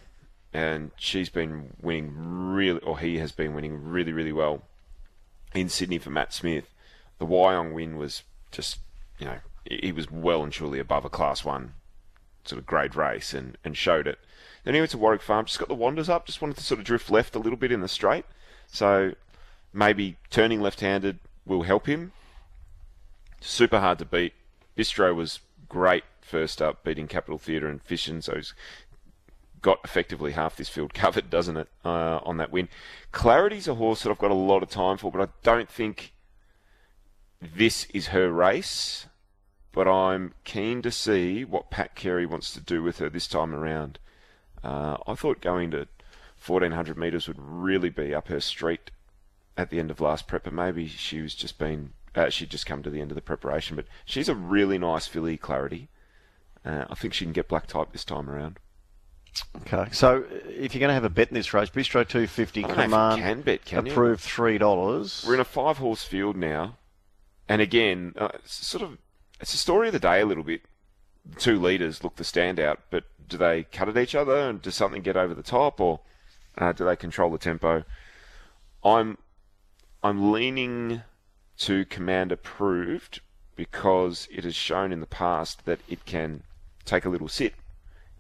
[0.53, 4.63] and she's been winning really, or he has been winning really, really well
[5.55, 6.69] in Sydney for Matt Smith.
[7.19, 8.79] The Wyong win was just,
[9.19, 11.75] you know, he was well and truly above a Class One
[12.45, 14.19] sort of grade race, and and showed it.
[14.65, 16.81] Then he went to Warwick Farm, just got the wanders up, just wanted to sort
[16.81, 18.25] of drift left a little bit in the straight,
[18.67, 19.15] so
[19.73, 22.13] maybe turning left-handed will help him.
[23.41, 24.35] Super hard to beat.
[24.77, 28.55] Bistro was great first up, beating Capital Theatre and Fission, so he's
[29.63, 32.69] got effectively half this field covered, doesn't it, uh, on that win.
[33.13, 36.13] Clarity's a horse that I've got a lot of time for, but I don't think
[37.41, 39.07] this is her race.
[39.73, 43.55] But I'm keen to see what Pat Carey wants to do with her this time
[43.55, 44.01] around.
[44.63, 45.87] Uh, I thought going to
[46.45, 48.91] 1400 metres would really be up her street
[49.57, 52.67] at the end of last prep, but maybe she was just been uh, she'd just
[52.67, 53.77] come to the end of the preparation.
[53.77, 55.89] But she's a really nice filly, Clarity.
[56.65, 58.59] Uh, I think she can get black type this time around.
[59.63, 62.65] Okay, so if you're going to have a bet in this race, Bistro two fifty,
[62.65, 63.93] I don't know if you Command can bet, can you?
[63.93, 65.25] approved three dollars.
[65.27, 66.77] We're in a five horse field now,
[67.49, 68.99] and again, uh, it's sort of
[69.41, 70.63] it's a story of the day a little bit.
[71.25, 74.75] the two leaders look the standout, but do they cut at each other and does
[74.75, 76.01] something get over the top or
[76.59, 77.85] uh, do they control the tempo?
[78.85, 79.17] I'm
[80.03, 81.03] I'm leaning
[81.59, 83.21] to command approved
[83.55, 86.43] because it has shown in the past that it can
[86.85, 87.55] take a little sit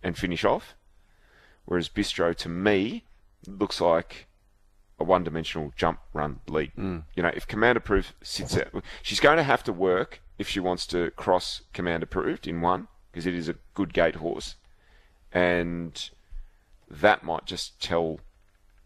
[0.03, 0.75] and finish off,
[1.65, 3.05] whereas Bistro to me
[3.47, 4.27] looks like
[4.99, 6.73] a one-dimensional jump run lead.
[6.77, 7.05] Mm.
[7.17, 10.61] You know, if command approved sits out, she's going to have to work if she
[10.61, 14.57] wants to cross command approved in one because it is a good gate horse,
[15.33, 16.11] and
[16.91, 18.21] that might just tell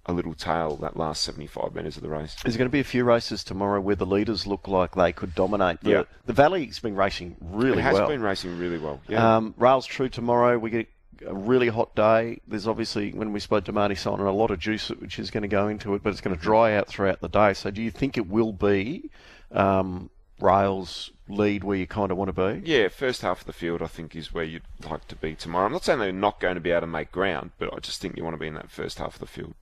[0.07, 2.37] a little tale that last 75 metres of the race.
[2.43, 5.35] There's going to be a few races tomorrow where the leaders look like they could
[5.35, 5.81] dominate.
[5.81, 6.03] The, Yeah.
[6.27, 7.79] the Valley's been racing really well.
[7.79, 8.09] it has well.
[8.09, 9.01] been racing really well.
[9.09, 9.37] Yeah.
[9.37, 10.59] Um, Rails True tomorrow.
[10.59, 10.89] We get
[11.27, 12.41] a really hot day.
[12.47, 15.43] There's obviously, when we spoke to Marty Siner, a lot of juice which is going
[15.43, 17.55] to go into it, but it's going to dry out throughout the day.
[17.55, 19.11] So do you think it will be
[19.53, 20.11] um,
[20.45, 22.71] Rails lead where you kind of want to be?
[22.71, 25.67] Yeah, first half of the field, I think, is where you'd like to be tomorrow.
[25.67, 28.01] I'm not saying they're not going to be able to make ground, but I just
[28.01, 29.55] think you want to be in that first half of the field.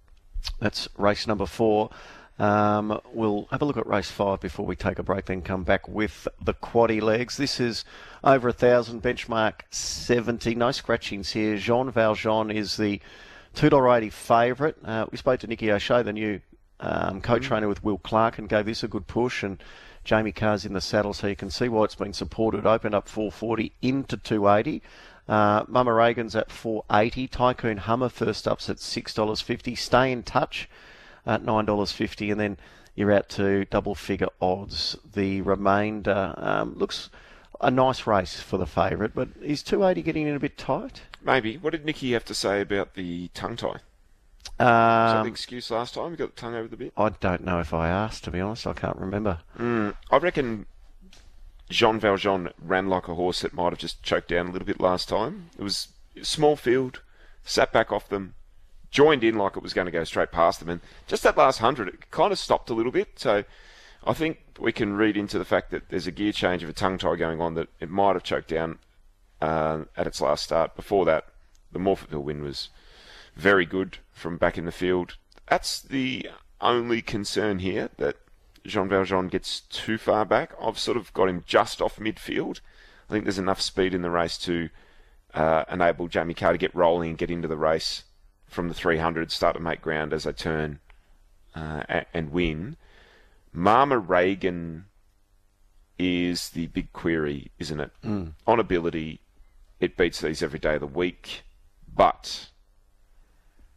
[0.58, 1.90] That's race number four.
[2.38, 5.62] Um, we'll have a look at race five before we take a break, then come
[5.62, 7.36] back with the quaddy legs.
[7.36, 7.84] This is
[8.24, 10.54] over a thousand, benchmark 70.
[10.56, 11.56] No scratchings here.
[11.56, 13.00] Jean Valjean is the
[13.54, 14.74] $2.80 favourite.
[14.84, 16.40] Uh, we spoke to Nicky O'Shea, the new
[16.80, 19.42] um, co-trainer with Will Clark, and gave this a good push.
[19.42, 19.62] And
[20.04, 22.66] Jamie Kah's in the saddle, so you can see why it's been supported.
[22.66, 24.82] Opened up 440 into 280.
[25.28, 27.28] Uh, Mama Reagan's at 480.
[27.28, 29.78] Tycoon Hummer first up's at $6.50.
[29.78, 30.68] Stay in touch
[31.24, 32.32] at $9.50.
[32.32, 32.56] And then
[32.94, 34.96] you're out to double figure odds.
[35.14, 37.08] The remainder um, looks
[37.60, 41.02] a nice race for the favourite, but is 280 getting in a bit tight?
[41.22, 41.56] Maybe.
[41.56, 43.78] What did Nikki have to say about the tongue tie?
[44.58, 46.10] That the Um, excuse last time?
[46.12, 46.92] You got the tongue over the bit?
[46.96, 48.66] I don't know if I asked, to be honest.
[48.66, 49.40] I can't remember.
[49.58, 50.66] Mm, I reckon
[51.70, 54.80] Jean Valjean ran like a horse that might have just choked down a little bit
[54.80, 55.50] last time.
[55.58, 55.88] It was
[56.20, 57.00] a small field,
[57.44, 58.34] sat back off them,
[58.90, 61.58] joined in like it was going to go straight past them, and just that last
[61.58, 63.08] hundred, it kind of stopped a little bit.
[63.18, 63.44] So
[64.04, 66.74] I think we can read into the fact that there's a gear change of a
[66.74, 68.78] tongue tie going on that it might have choked down
[69.40, 70.76] uh, at its last start.
[70.76, 71.24] Before that,
[71.72, 72.68] the Morphettville win was
[73.34, 75.16] very good from back in the field.
[75.48, 76.28] That's the
[76.60, 78.16] only concern here that
[78.64, 80.52] Jean Valjean gets too far back.
[80.60, 82.60] I've sort of got him just off midfield.
[83.08, 84.68] I think there's enough speed in the race to
[85.34, 88.04] uh, enable Jamie Kah to get rolling and get into the race
[88.46, 90.78] from the 300, start to make ground as I turn
[91.54, 92.76] uh, and win.
[93.52, 94.86] Mama Reagan
[95.98, 97.90] is the big query, isn't it?
[98.04, 98.32] Mm.
[98.46, 99.20] On ability,
[99.80, 101.42] it beats these every day of the week,
[101.94, 102.48] but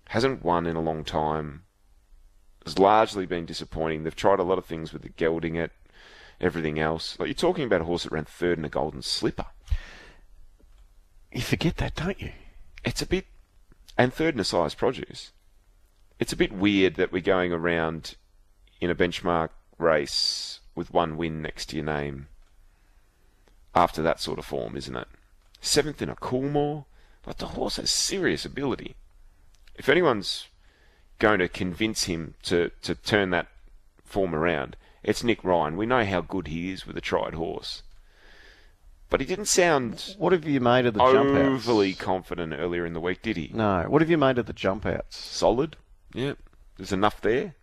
[0.10, 1.64] hasn't won in a long time.
[2.66, 4.04] Has largely been disappointing.
[4.04, 5.72] They've tried a lot of things with the gelding it,
[6.42, 7.16] everything else.
[7.20, 9.46] You're talking about a horse that ran third in a golden slipper.
[11.32, 12.32] You forget that, don't you?
[12.84, 13.26] It's a bit,
[13.98, 15.32] and third in a Sires' Produce.
[16.20, 18.16] It's a bit weird that we're going around
[18.80, 22.28] in a benchmark race with one win next to your name
[23.76, 25.08] after that sort of form, isn't it?
[25.60, 26.86] Seventh in a Coolmore,
[27.24, 28.96] but the horse has serious ability.
[29.78, 30.48] If anyone's
[31.20, 33.48] going to convince him to, to turn that
[34.04, 35.78] form around, it's Nick Ryan.
[35.78, 37.84] We know how good he is with a tried horse.
[39.10, 41.68] But he didn't sound What have you made of the jump outs?
[41.68, 43.52] overly confident earlier in the week, did he?
[43.54, 43.84] No.
[43.88, 45.18] What have you made of the jump outs?
[45.18, 45.78] Solid.
[46.14, 46.34] Yeah.
[46.78, 47.54] There's enough there.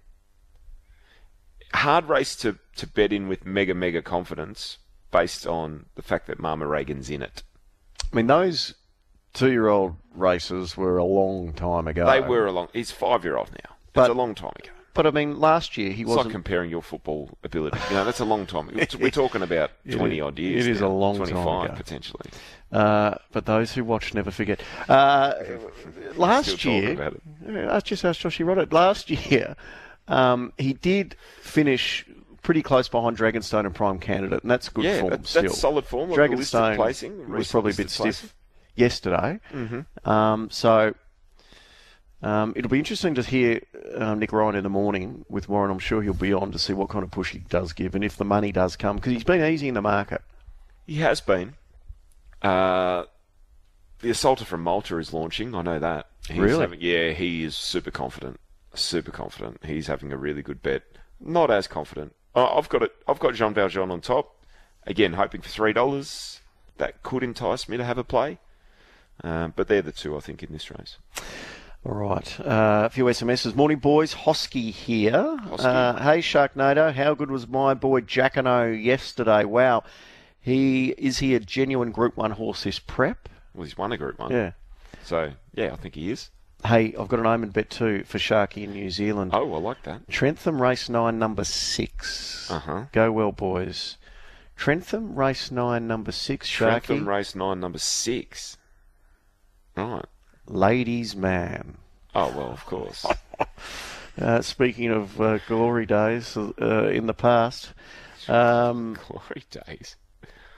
[1.74, 4.78] Hard race to, to bet in with mega, mega confidence
[5.10, 7.42] based on the fact that Mama Reagan's in it.
[8.12, 8.74] I mean, those
[9.32, 12.06] two-year-old races were a long time ago.
[12.10, 12.68] They were a long.
[12.72, 13.74] He's five year old now.
[13.92, 14.70] But- it's a long time ago.
[14.94, 17.78] But I mean, last year he It's like comparing your football ability.
[17.88, 18.70] You know, that's a long time.
[19.00, 20.66] We're talking about twenty odd years.
[20.66, 21.74] it is now, a long time 25 ago.
[21.74, 22.30] potentially.
[22.70, 24.60] Uh, but those who watch never forget.
[24.90, 25.32] Uh,
[26.16, 27.16] last year, that's
[27.46, 27.84] it.
[27.86, 28.70] Just asked Joshy Roddick.
[28.70, 29.56] Last year,
[30.08, 32.04] um, he did finish
[32.42, 35.52] pretty close behind Dragonstone and Prime Candidate, and that's good Yeah, form that- that's still.
[35.54, 38.30] solid form, Dragonstone placing, was probably a bit stiff placing.
[38.74, 39.40] Yesterday.
[39.52, 39.86] Mhm.
[40.06, 40.94] Um, so
[42.22, 43.60] um, it'll be interesting to hear
[43.96, 45.70] um, Nick Ryan in the morning with Warren.
[45.70, 48.04] I'm sure he'll be on to see what kind of push he does give and
[48.04, 50.22] if the money does come because he's been easy in the market.
[50.86, 51.54] He has been.
[52.40, 53.04] Uh,
[54.00, 55.54] the assaulter from Malta is launching.
[55.54, 56.06] I know that.
[56.28, 56.60] He's Really?
[56.60, 58.38] having- yeah, he is super confident.
[58.74, 59.64] Super confident.
[59.64, 60.82] He's having a really good bet.
[61.20, 62.14] Not as confident.
[62.34, 62.92] Uh, I've got it.
[63.06, 64.34] I've got Jean Valjean on top.
[64.86, 66.40] Again, hoping for three dollars.
[66.78, 68.38] That could entice me to have a play.
[69.24, 70.96] Um, but they're the two I think in this race.
[71.84, 72.40] All right.
[72.40, 73.56] Uh, a few SMSs.
[73.56, 74.14] Morning, boys.
[74.14, 75.10] Hosky here.
[75.12, 75.64] Hosky.
[75.64, 76.92] Uh, hey, Sharknado.
[76.94, 79.44] How good was my boy Jacquinot yesterday?
[79.44, 79.82] Wow.
[80.40, 83.28] He is he a genuine Group One horse this prep?
[83.54, 84.32] Well, he's won a Group One.
[84.32, 84.52] Yeah.
[85.04, 86.30] So yeah, I think he is.
[86.64, 89.32] Hey, I've got an omen bet too for Sharky in New Zealand.
[89.34, 90.08] Oh, I like that.
[90.08, 92.48] Trentham race nine, number six.
[92.50, 92.84] Uh-huh.
[92.92, 93.98] Go well, boys.
[94.54, 96.48] Trentham race nine, number six.
[96.48, 96.84] Sharky.
[96.84, 98.56] Trentham race nine, number six.
[99.76, 100.04] Right.
[100.46, 101.78] Ladies man.
[102.14, 103.06] Oh well, of course.
[104.20, 107.72] Uh, speaking of uh, glory days uh, in the past.
[108.28, 109.96] Um, Glory days.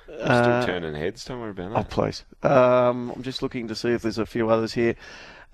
[0.05, 1.25] Still uh, turning heads.
[1.25, 1.79] Don't worry about that.
[1.79, 2.25] oh, please.
[2.43, 4.97] Um, I'm just looking to see if there's a few others here.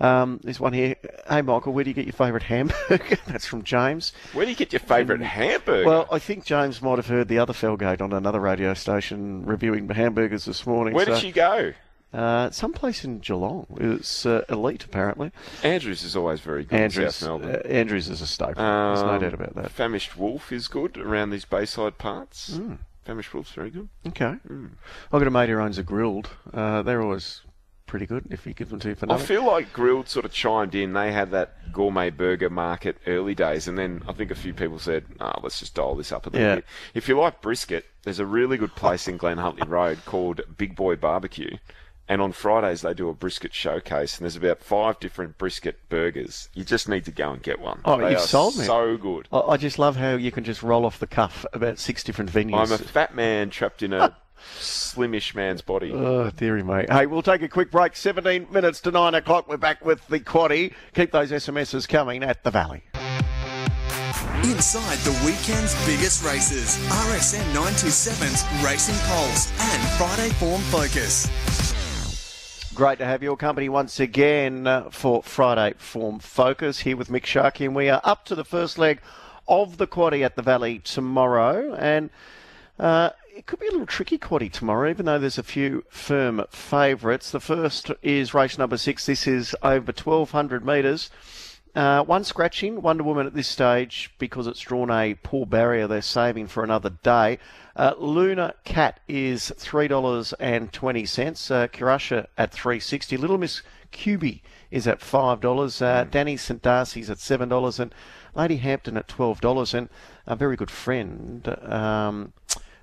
[0.01, 0.97] Um, there's one here.
[1.29, 3.19] Hey, Michael, where do you get your favourite hamburger?
[3.27, 4.13] That's from James.
[4.33, 5.87] Where do you get your favourite hamburger?
[5.87, 9.89] Well, I think James might have heard the other Felgate on another radio station reviewing
[9.89, 10.95] hamburgers this morning.
[10.95, 11.75] Where so, did she go?
[12.13, 13.67] Uh, someplace in Geelong.
[13.79, 15.31] It's uh, elite, apparently.
[15.63, 16.77] Andrews is always very good.
[16.77, 17.63] in Andrews, South Melbourne.
[17.65, 18.55] uh, Andrews is a staple.
[18.55, 19.71] There's no Um, doubt about that.
[19.71, 22.57] Famished Wolf is good around these bayside parts.
[22.57, 22.75] Hmm.
[23.05, 23.89] Famished Wolf's very good.
[24.09, 24.37] Okay.
[24.49, 26.31] I've got a mate who owns a grilled.
[26.53, 27.43] Uh, they're always
[27.87, 30.33] pretty good if you give them to you for I feel like Grilled sort of
[30.33, 30.93] chimed in.
[30.93, 34.79] They had that gourmet burger market early days, and then I think a few people
[34.79, 36.55] said, oh, let's just dial this up a little Yeah.
[36.57, 36.65] bit.
[36.95, 40.77] If you like brisket, there's a really good place in Glen Huntly Road called Big
[40.77, 41.57] Boy Barbecue.
[42.11, 46.49] And on Fridays, they do a brisket showcase, and there's about five different brisket burgers.
[46.55, 47.83] You just need to go and get one.
[47.85, 48.65] Oh, They you've sold me.
[48.65, 49.29] So good.
[49.33, 52.33] I, I just love how you can just roll off the cuff about six different
[52.33, 52.57] venues.
[52.57, 54.17] I'm a fat man trapped in a
[54.59, 55.93] slimish man's body.
[55.95, 56.91] Oh, dearie mate.
[56.91, 57.95] Hey, we'll take a quick break.
[57.95, 59.49] 17 minutes to 9 o'clock.
[59.49, 60.75] We're back with the quaddy.
[60.97, 62.83] Keep those SMSs coming at the Valley.
[64.43, 71.29] Inside the weekend's biggest races, RSN 927's Racing Pulse and Friday Form Focus.
[72.81, 77.27] Great to have your company once again uh, for Friday Form Focus here with Mick
[77.27, 79.03] Sharkey, and we are up to the first leg
[79.47, 82.09] of the quaddy at the Valley tomorrow, and
[82.79, 86.43] uh, it could be a little tricky quaddy tomorrow, even though there's a few firm
[86.49, 87.31] favourites.
[87.31, 89.05] The first is race number six.
[89.05, 91.11] This is over 1,200 metres.
[91.75, 95.87] Uh, one scratching, Wonder Woman at this stage because it's drawn a poor barrier.
[95.87, 97.41] They're saving for another day.
[97.81, 101.51] Uh, Luna Cat is three dollars and twenty cents.
[101.51, 103.17] Uh, Kirasha at three sixty.
[103.17, 105.81] Little Miss Cuby is at five dollars.
[105.81, 107.95] Uh, Danny St Darcy's at seven dollars, and
[108.35, 109.73] Lady Hampton at twelve dollars.
[109.73, 109.89] And
[110.27, 112.35] a very good friend, um,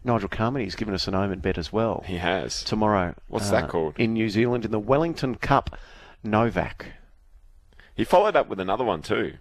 [0.04, 2.64] Nigel Carmody's given us an omen bet as well He has.
[2.64, 3.14] tomorrow.
[3.28, 3.94] What's uh, that called?
[4.00, 5.78] in New Zealand in the Wellington Cup?
[6.24, 6.88] Novak.
[7.94, 9.36] He followed up with another one too.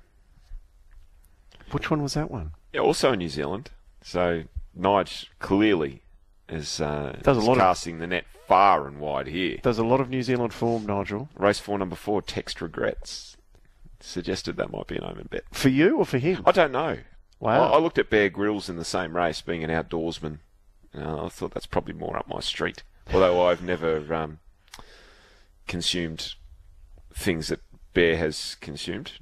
[1.71, 2.51] Which one was that one?
[2.75, 3.71] Yeah, also in New Zealand.
[4.03, 4.43] So
[4.79, 6.03] Nige clearly
[6.49, 9.59] is, uh, Does a lot of- casting the net far and wide here.
[9.63, 11.29] There's a lot of New Zealand form, Nigel.
[11.37, 13.37] Race four, number four, Text Regrets.
[14.01, 15.45] Suggested that might be an omen bet.
[15.53, 16.43] For you or for him?
[16.47, 16.99] I don't know.
[17.41, 17.73] Wow.
[17.73, 20.39] I, I looked at Bear Grylls in the same race, being an outdoorsman.
[20.95, 22.83] Uh, I thought that's probably more up my street.
[23.13, 24.39] Although I've never um,
[25.67, 26.35] consumed
[27.15, 27.61] things that
[27.95, 29.13] Bear has consumed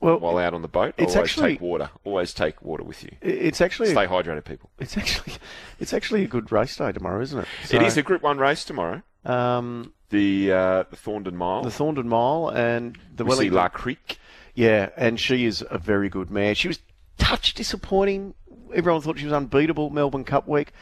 [0.00, 0.94] well, while out on the boat.
[0.98, 1.90] it's Always actually- take water.
[2.04, 3.10] Always take water with you.
[3.20, 4.70] it's actually Stay hydrated, people.
[4.78, 5.34] it's actually
[5.78, 7.46] it's actually a good race day tomorrow, isn't it?
[7.72, 9.02] it is a Group One race tomorrow.
[9.24, 11.62] um, The uh, the Thorndon Mile.
[11.62, 13.56] the Thorndon Mile and the we Wellington.
[13.56, 14.18] La Crique.
[14.54, 16.54] Yeah, and she is a very good mare.
[16.54, 16.80] She was
[17.18, 18.34] touch disappointing.
[18.74, 19.90] Everyone thought she was unbeatable.
[19.90, 20.72] Melbourne Cup week.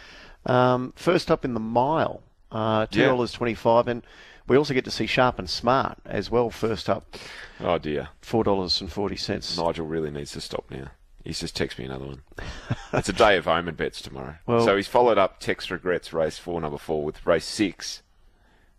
[0.47, 3.07] Um, first up in the mile, uh, two Yeah.
[3.09, 4.03] dollars twenty-five, and
[4.49, 6.51] we also get to see Sharp and Smart as well.
[6.51, 7.17] First up,
[7.61, 9.57] Oh dear, four dollars and forty cents.
[9.59, 10.89] Nigel really needs to stop now.
[11.25, 12.23] He's just texted me another one.
[12.95, 14.37] it's a day of omen bets tomorrow.
[14.47, 18.03] Well- so he's followed up Text Regrets race four, number four, with race six,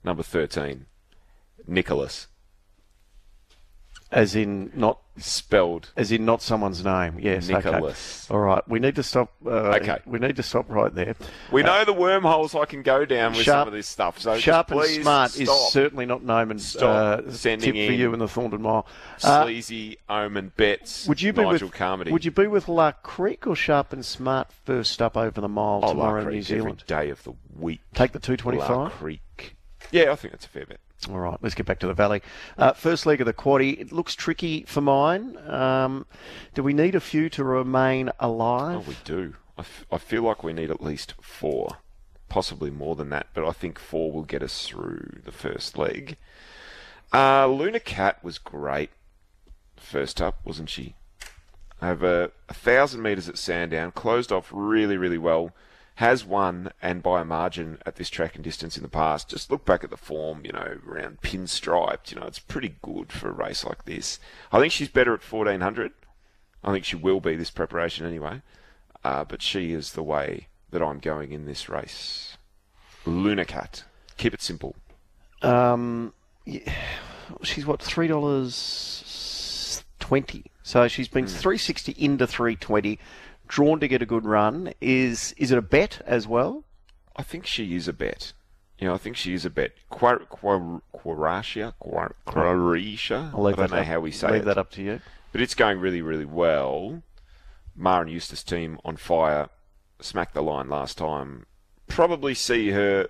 [0.04, 0.86] number thirteen,
[1.68, 2.28] Nicholas,
[4.12, 7.20] As in not spelled as in not someone's name.
[7.20, 8.26] Yes, Nicholas.
[8.30, 8.36] Okay.
[8.36, 9.32] All right, we need to stop.
[9.46, 10.00] Uh, Okay.
[10.06, 11.16] we need to stop right there.
[11.52, 14.20] We know the wormholes I can go down with Sharp- some of this stuff.
[14.20, 18.20] So Sharp and smart is certainly not known and uh, sending tip for you in
[18.20, 18.88] the Thorndon Mile.
[19.24, 21.08] Uh, sleazy omen bets.
[21.08, 22.12] would you be Nigel with Carmody?
[22.12, 25.82] Would you be with La Crique or Sharp and Smart first up over the mile
[25.84, 26.84] oh, tomorrow in New Zealand?
[26.90, 27.82] every day of the week.
[27.94, 28.70] Take the two twenty-five.
[28.70, 29.00] La twenty-five.
[29.00, 29.56] Creek.
[29.92, 30.80] Yeah, I think that's a fair bet.
[31.08, 32.22] All right, let's get back to the Valley.
[32.58, 33.80] Uh, first leg of the quaddy.
[33.80, 35.38] It looks tricky for mine.
[35.48, 36.06] Um,
[36.54, 38.78] do we need a few to remain alive?
[38.78, 39.36] Oh, we do.
[39.58, 41.78] I, f- I feel like we need at least four,
[42.28, 46.18] possibly more than that, but I think four will get us through the first leg.
[47.14, 48.90] Uh, Luna Cat was great
[49.78, 50.96] first up, wasn't she?
[51.82, 55.52] Over a thousand metres at Sandown, closed off really, really well.
[56.00, 59.28] Has won and by a margin at this track and distance in the past.
[59.28, 62.12] Just look back at the form, you know, around pinstriped.
[62.12, 64.18] You know, it's pretty good for a race like this.
[64.50, 65.92] I think she's better at 1400.
[66.64, 68.42] I think she will be this preparation anyway.
[69.04, 72.38] Uh, but she is the way that I'm going in this race.
[73.06, 73.84] Lunacat.
[74.16, 74.78] Keep it simple.
[75.42, 76.14] Um,
[76.46, 76.74] yeah,
[77.44, 80.46] she's what three dollars twenty.
[80.64, 83.00] So she's been three sixty into three twenty,
[83.50, 84.74] drawn to get a good run.
[84.80, 86.64] Is is it a bet as well?
[87.18, 88.32] I think she is a bet.
[88.78, 89.72] You know, I think she is a bet.
[89.90, 91.74] Quar- Quar- Quaratia?
[91.80, 93.34] Quar- Quaratia?
[93.34, 94.46] I'll leave I don't know up, how we say leave it.
[94.46, 95.02] that up to you.
[95.34, 97.04] But it's going really, really well.
[97.76, 99.50] Maher and Eustace team on fire.
[100.00, 101.46] Smacked the line last time.
[101.88, 103.10] Probably see her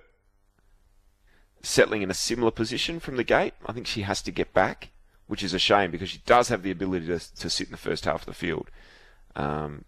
[1.62, 3.54] settling in a similar position from the gate.
[3.66, 4.90] I think she has to get back,
[5.28, 7.76] which is a shame because she does have the ability to, to sit in the
[7.76, 8.70] first half of the field.
[9.36, 9.84] Um,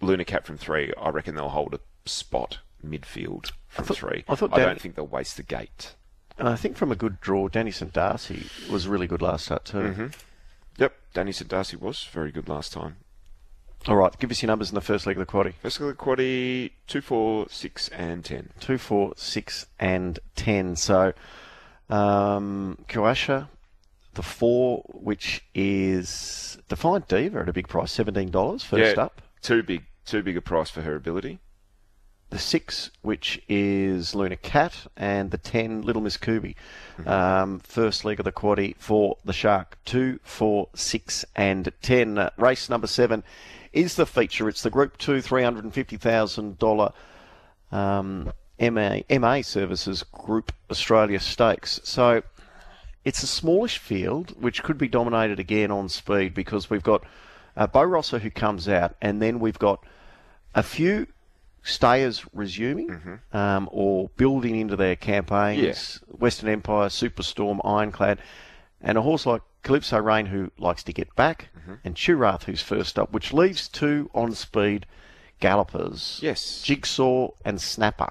[0.00, 4.24] Luna Cat from three, I reckon they'll hold a spot midfield from thought- three.
[4.28, 5.94] I thought I don't think they'll waste the gate.
[6.38, 9.64] And I think from a good draw, Danny St Darcy was really good last start
[9.64, 9.78] too.
[9.78, 10.06] Mm-hmm.
[10.78, 11.50] Yep, Danny St.
[11.50, 12.96] Darcy was very good last time.
[13.86, 15.54] All right, give us your numbers in the first leg of the quaddy.
[15.62, 18.50] First leg of the quaddy, two, four, six, and ten.
[18.60, 20.76] Two, four, six, and ten.
[20.76, 21.12] So,
[21.88, 23.48] um, Croatia,
[24.14, 29.22] the four, which is Defiant Diva at a big price, seventeen dollars first yeah, up.
[29.42, 31.40] Too big, too big a price for her ability.
[32.30, 36.56] The six, which is Luna Cat, and the ten, Little Miss Kubi.
[37.06, 39.78] Um, first leg of the quaddy for the Shark.
[39.86, 42.18] Two, four, six, and ten.
[42.18, 43.24] Uh, race number seven
[43.72, 44.46] is the feature.
[44.48, 46.92] It's the Group Two, three hundred and fifty thousand dollar
[47.72, 48.30] um,
[48.60, 51.80] MA MA Services Group Australia Stakes.
[51.84, 52.22] So
[53.04, 57.04] it's a smallish field which could be dominated again on speed because we've got
[57.58, 59.84] uh, Bo Rosso who comes out, and then we've got
[60.54, 61.06] a few
[61.62, 65.60] stayers resuming um, or building into their campaigns.
[66.08, 68.18] Western Empire, Superstorm, Ironclad,
[68.80, 71.48] and a horse like Calypso Rain who likes to get back,
[71.84, 74.86] and Chirath who's first up, which leaves two on speed
[75.40, 76.20] gallopers.
[76.22, 76.62] Yes.
[76.62, 78.10] Jigsaw and Snapper.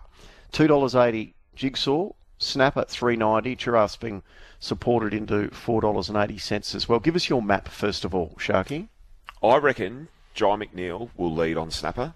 [0.51, 3.55] Two dollars eighty Jigsaw, Snapper three ninety.
[3.55, 4.21] Chirath's being
[4.59, 6.99] supported into four dollars and eighty cents as well.
[6.99, 8.89] Give us your map first of all, Sharky.
[9.43, 12.15] I reckon Jye McNeil will lead on Snapper.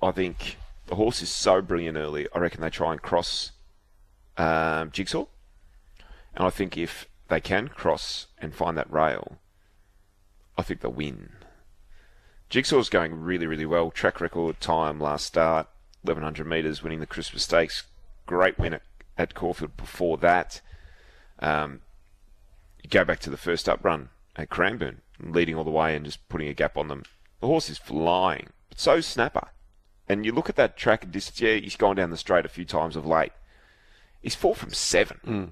[0.00, 0.56] I think
[0.86, 2.28] the horse is so brilliant early.
[2.34, 3.52] I reckon they try and cross
[4.36, 5.26] um, Jigsaw,
[6.34, 9.38] and I think if they can cross and find that rail,
[10.56, 11.30] I think they'll win.
[12.50, 13.90] Jigsaw's going really, really well.
[13.90, 15.68] Track record time last start,
[16.02, 17.84] 1100 metres, winning the Christmas Stakes.
[18.26, 18.82] Great win at,
[19.16, 20.60] at Caulfield before that.
[21.38, 21.80] Um,
[22.82, 26.04] you go back to the first up run at Cranbourne, leading all the way and
[26.04, 27.04] just putting a gap on them.
[27.40, 29.48] The horse is flying, but so snapper.
[30.08, 31.40] And you look at that track and distance.
[31.40, 33.32] Yeah, he's gone down the straight a few times of late.
[34.20, 35.44] He's four from seven hmm.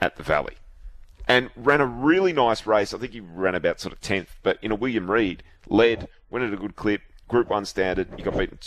[0.00, 0.56] at the Valley,
[1.26, 2.94] and ran a really nice race.
[2.94, 6.44] I think he ran about sort of tenth, but in a William Reid led, went
[6.44, 7.02] at a good clip.
[7.28, 8.58] Group one standard, he got beaten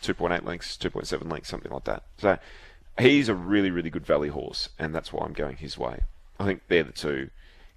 [0.00, 2.04] two point eight lengths, two point seven lengths, something like that.
[2.18, 2.38] So
[2.98, 6.00] he's a really, really good Valley horse, and that's why I'm going his way.
[6.38, 7.30] I think they're the two.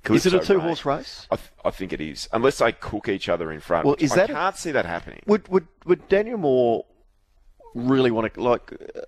[0.10, 0.98] Is it a two horse Rain.
[1.00, 1.28] race?
[1.30, 3.86] I, th- I think it is, unless they cook each other in front.
[3.86, 5.22] Well, is that I can't see that happening.
[5.28, 6.86] Would would would Daniel Moor
[7.76, 8.72] really want to like?
[8.74, 9.02] Uh,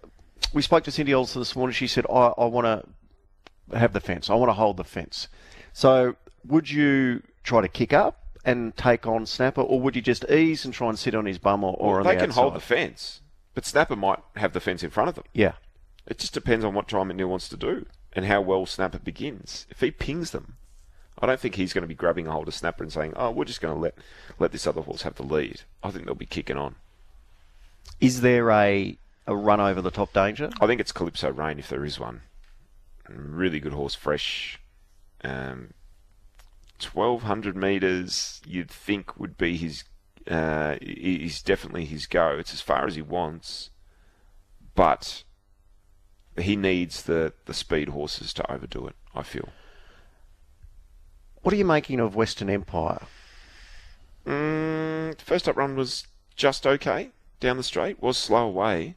[0.54, 1.74] we spoke to Cindy Olsen this morning.
[1.74, 4.30] She said, "I I want to have the fence.
[4.30, 5.28] I want to hold the fence."
[5.74, 6.16] So,
[6.46, 10.66] would you try to kick up and take on Snapper, or would you just ease
[10.66, 12.42] and try and sit on his bum or, or Well, they the can outside?
[12.42, 13.22] hold the fence,
[13.54, 15.24] but Snapper might have the fence in front of them.
[15.34, 15.54] Yeah.
[16.08, 19.68] It just depends on what John McNeil wants to do and how well Snapper begins.
[19.70, 20.58] If he pings them,
[21.22, 23.32] I don't think he's going to be grabbing a hold of Snapper and saying, "Oh,
[23.32, 23.96] we're just going to let
[24.40, 26.76] let this other horse have the lead." I think they'll be kicking on.
[28.00, 28.98] Is there a
[29.28, 30.50] a run over the top danger?
[30.60, 32.22] I think it's Calypso Rain if there is one.
[33.08, 34.60] Really good horse, fresh.
[35.24, 35.74] Um,
[36.80, 39.84] Twelve hundred meters, you'd think would be his.
[40.30, 42.38] Uh, is definitely his go.
[42.40, 43.70] It's as far as he wants,
[44.74, 45.24] but
[46.40, 48.96] he needs the the speed horses to overdo it.
[49.14, 49.50] I feel.
[51.42, 53.02] What are you making of Western Empire?
[54.26, 58.02] Mm, first up run was just okay down the straight.
[58.02, 58.96] Was slow away.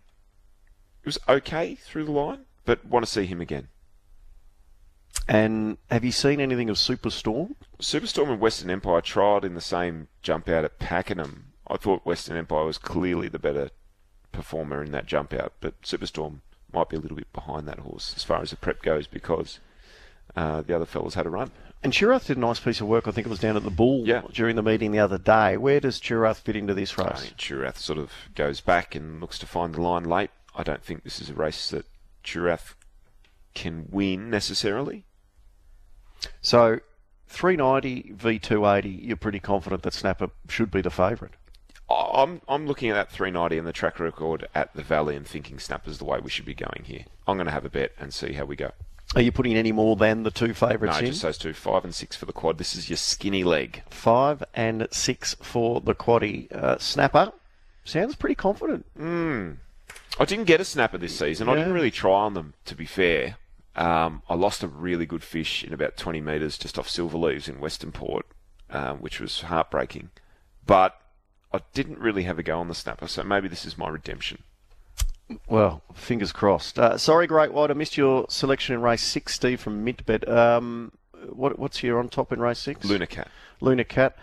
[1.02, 3.68] It was okay through the line, but want to see him again.
[5.26, 7.54] And have you seen anything of Superstorm?
[7.80, 11.52] Superstorm and Western Empire tried in the same jump out at Pakenham.
[11.66, 13.70] I thought Western Empire was clearly the better
[14.32, 16.40] performer in that jump out, but Superstorm
[16.72, 19.60] might be a little bit behind that horse as far as the prep goes because
[20.36, 21.50] uh, the other fellas had a run.
[21.84, 23.06] And Chirath did a nice piece of work.
[23.06, 24.22] I think it was down at the Bull Yeah.
[24.32, 25.58] during the meeting the other day.
[25.58, 27.20] Where does Chirath fit into this I race?
[27.24, 30.30] think Churath sort of goes back and looks to find the line late.
[30.56, 31.84] I don't think this is a race that
[32.24, 32.74] Churath
[33.54, 35.04] can win necessarily.
[36.40, 36.80] So,
[37.28, 38.88] 390 v 280.
[38.88, 41.34] You're pretty confident that Snapper should be the favourite.
[41.90, 45.58] I'm I'm looking at that 390 and the track record at the Valley and thinking
[45.58, 47.04] Snapper's the way we should be going here.
[47.26, 48.70] I'm going to have a bet and see how we go.
[49.14, 51.06] Are you putting any more than the two favourites No, in?
[51.12, 52.58] just those two, five and six for the quad.
[52.58, 53.82] This is your skinny leg.
[53.88, 56.50] Five and six for the quaddy.
[56.52, 57.32] Uh, snapper
[57.84, 58.86] sounds pretty confident.
[60.18, 61.48] I didn't get a snapper this season.
[61.48, 63.36] I didn't really try on them, to be fair.
[63.76, 67.48] Um, I lost a really good fish in about 20 metres just off Silver Leaves
[67.48, 68.26] in Western Port,
[68.70, 70.10] um, which was heartbreaking.
[70.66, 70.96] But
[71.52, 74.42] I didn't really have a go on the snapper, so maybe this is my redemption.
[75.48, 76.78] Well, fingers crossed.
[76.78, 80.28] Uh, sorry, Great White, I missed your selection in race six, Steve from Mintbet.
[80.28, 80.92] Um,
[81.30, 82.84] what, what's here on top in race six?
[82.84, 83.28] Luna Cat.
[83.60, 84.16] Luna Cat.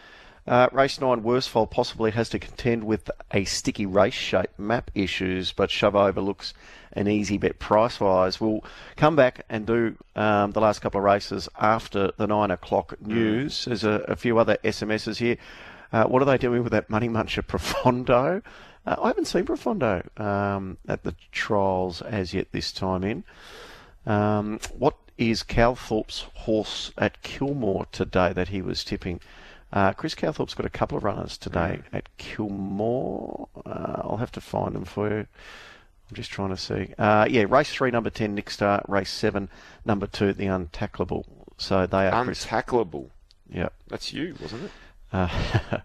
[0.48, 5.52] Uh, race 9, Worsfold possibly has to contend with a sticky race shape map issues,
[5.52, 6.56] but Shove Over looks
[6.94, 8.42] an easy bet price wise.
[8.42, 8.64] We'll
[8.96, 13.66] come back and do um, the last couple of races after the 9 o'clock news.
[13.66, 15.38] There's a, a few other SMSs here.
[15.94, 18.42] Uh, what are they doing with that Money Muncher Profondo?
[18.86, 23.24] Uh, I haven't seen Profondo um, at the trials as yet this time in.
[24.06, 29.20] Um, what is Calthorpe's horse at Kilmore today that he was tipping?
[29.72, 33.48] Uh, Chris Calthorpe's got a couple of runners today at Kilmore.
[33.66, 35.20] Uh, I'll have to find them for you.
[35.20, 36.94] I'm just trying to see.
[36.98, 38.84] Uh, yeah, race three, number 10, Nick Star.
[38.88, 39.48] Race seven,
[39.86, 41.24] number two, the Untackleable.
[41.58, 42.46] So they are Chris.
[42.46, 43.12] Untackleable.
[43.50, 43.70] Yeah.
[43.88, 44.72] That's you, wasn't it?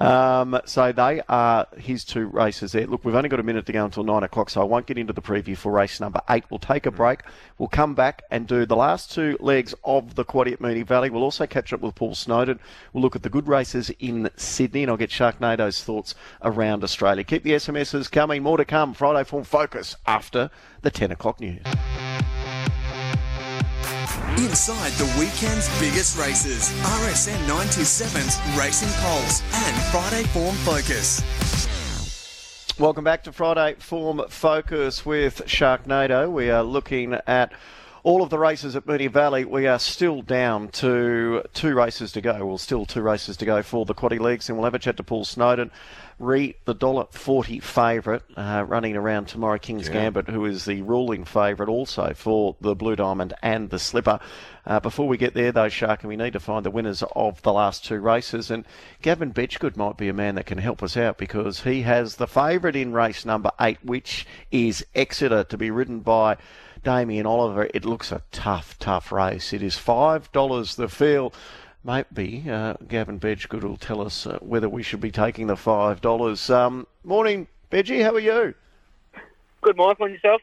[0.00, 2.86] Um, so they are his two races there.
[2.86, 4.96] Look, we've only got a minute to go until nine o'clock, so I won't get
[4.96, 6.44] into the preview for race number eight.
[6.50, 7.20] We'll take a break.
[7.58, 11.10] We'll come back and do the last two legs of the quaddy at Moonee Valley.
[11.10, 12.60] We'll also catch up with Paul Snowden.
[12.92, 17.24] We'll look at the good races in Sydney, and I'll get Sharknado's thoughts around Australia.
[17.24, 18.42] Keep the SMSs coming.
[18.42, 18.94] More to come.
[18.94, 20.50] Friday Form Focus after
[20.82, 21.62] the 10 o'clock news.
[24.38, 31.20] Inside the weekend's biggest races, RSN 927's Racing Pulse and Friday Form Focus.
[32.78, 36.30] Welcome back to Friday Form Focus with Sharknado.
[36.30, 37.52] We are looking at
[38.02, 39.44] all of the races at Moonee Valley.
[39.44, 42.46] We are still down to two races to go.
[42.46, 44.96] Well, still two races to go for the Quaddy Leagues, and we'll have a chat
[44.98, 45.70] to Paul Snowden.
[46.18, 49.94] Re the dollar forty favourite uh, running around tomorrow, King's Yeah.
[49.94, 54.18] Gambit, who is the ruling favourite also for the Blue Diamond and the Slipper.
[54.66, 57.40] Uh, before we get there, though, Shark, and we need to find the winners of
[57.42, 58.50] the last two races.
[58.50, 58.64] And
[59.00, 62.26] Gavin Bedggood might be a man that can help us out because he has the
[62.26, 66.36] favourite in race number eight, which is Exeter, to be ridden by
[66.82, 67.68] Damien Oliver.
[67.74, 69.52] It looks a tough, tough race.
[69.52, 71.34] It is $5 the field.
[71.84, 76.54] Maybe uh, Gavin Bedggood will tell us uh, whether we should be taking the $5.
[76.54, 78.02] Um, morning, Bedgie.
[78.02, 78.54] How are you?
[79.60, 80.00] Good, Mike.
[80.00, 80.42] On yourself?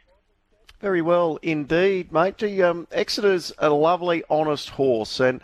[0.81, 2.37] Very well indeed, mate.
[2.37, 5.41] Gee, Um, Exeter's a lovely, honest horse, and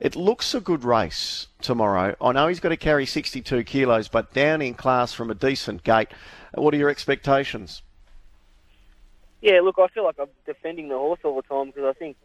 [0.00, 2.14] it looks a good race tomorrow.
[2.20, 5.84] I know he's got to carry 62 kilos, but down in class from a decent
[5.84, 6.08] gate.
[6.54, 7.82] What are your expectations?
[9.44, 12.16] Yeah, look, I feel like I'm defending the horse all the time because I think,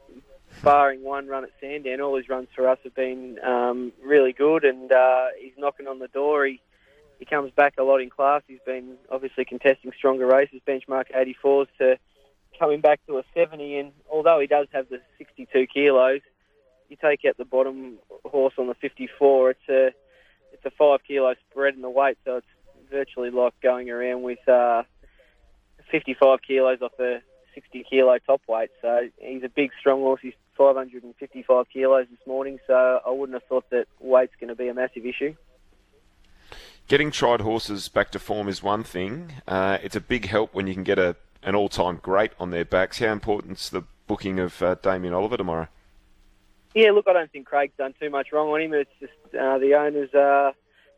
[0.63, 4.63] barring one run at Sandown, all his runs for us have been um, really good,
[4.63, 6.45] and uh, he's knocking on the door.
[6.45, 6.61] He
[7.20, 8.43] he comes back a lot in class.
[8.47, 11.97] He's been obviously contesting stronger races, benchmark 84s to
[12.57, 13.76] coming back to a 70.
[13.76, 16.22] And although he does have the 62 kilos,
[16.88, 19.49] you take out the bottom horse on the 54.
[19.49, 19.88] It's a
[20.53, 22.47] it's a five kilo spread in the weight, so it's
[22.89, 24.47] virtually like going around with.
[24.47, 24.84] Uh,
[25.91, 27.21] 55 kilos off a
[27.53, 28.69] 60 kilo top weight.
[28.81, 30.21] So he's a big, strong horse.
[30.21, 32.59] He's 555 kilos this morning.
[32.67, 35.35] So I wouldn't have thought that weight's going to be a massive issue.
[36.87, 39.33] Getting tried horses back to form is one thing.
[39.47, 42.65] Uh, it's a big help when you can get a an all-time great on their
[42.65, 42.99] backs.
[42.99, 45.67] How important's the booking of uh, Damien Oliver tomorrow?
[46.75, 48.73] Yeah, look, I don't think Craig's done too much wrong on him.
[48.73, 50.51] It's just uh, the owners uh,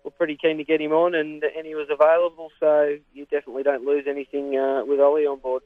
[0.04, 2.52] were pretty keen to get him on, and and he was available.
[2.60, 5.64] So you definitely don't lose anything uh, with Ollie on board.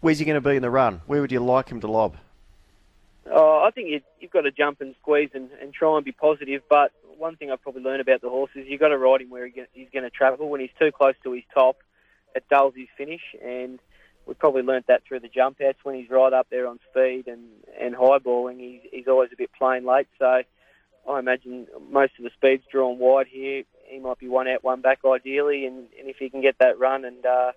[0.00, 1.00] Where's he going to be in the run?
[1.06, 2.16] Where would you like him to lob?
[3.30, 6.12] Oh, I think you, you've got to jump and squeeze and, and try and be
[6.12, 6.62] positive.
[6.70, 9.30] But one thing I've probably learned about the horse is you've got to ride him
[9.30, 10.48] where he he's going to travel.
[10.48, 11.78] When he's too close to his top,
[12.34, 13.22] it dulls his finish.
[13.44, 13.80] And
[14.24, 15.78] we've probably learnt that through the jump outs.
[15.82, 19.50] When he's right up there on speed and, and highballing, he's, he's always a bit
[19.58, 20.06] plain late.
[20.18, 20.42] So
[21.06, 23.64] I imagine most of the speed's drawn wide here.
[23.86, 25.66] He might be one out, one back ideally.
[25.66, 27.52] And, and if he can get that run and uh,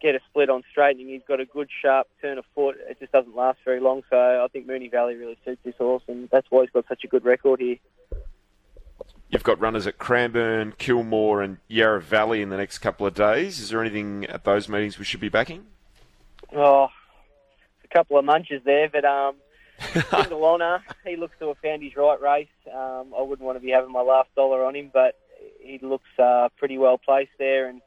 [0.00, 2.76] get a split on straightening, he's got a good sharp turn of foot.
[2.88, 4.02] It just doesn't last very long.
[4.10, 7.04] So I think Moonee Valley really suits this horse, and that's why he's got such
[7.04, 7.76] a good record here.
[9.30, 13.60] You've got runners at Cranbourne, Kilmore, and Yarra Valley in the next couple of days.
[13.60, 15.66] Is there anything at those meetings we should be backing?
[16.56, 16.88] Oh,
[17.84, 19.34] a couple of munches there, but um,
[20.10, 22.48] single he looks to have found his right race.
[22.72, 25.16] Um, I wouldn't want to be having my last dollar on him, but
[25.60, 27.68] he looks uh, pretty well placed there.
[27.68, 27.80] And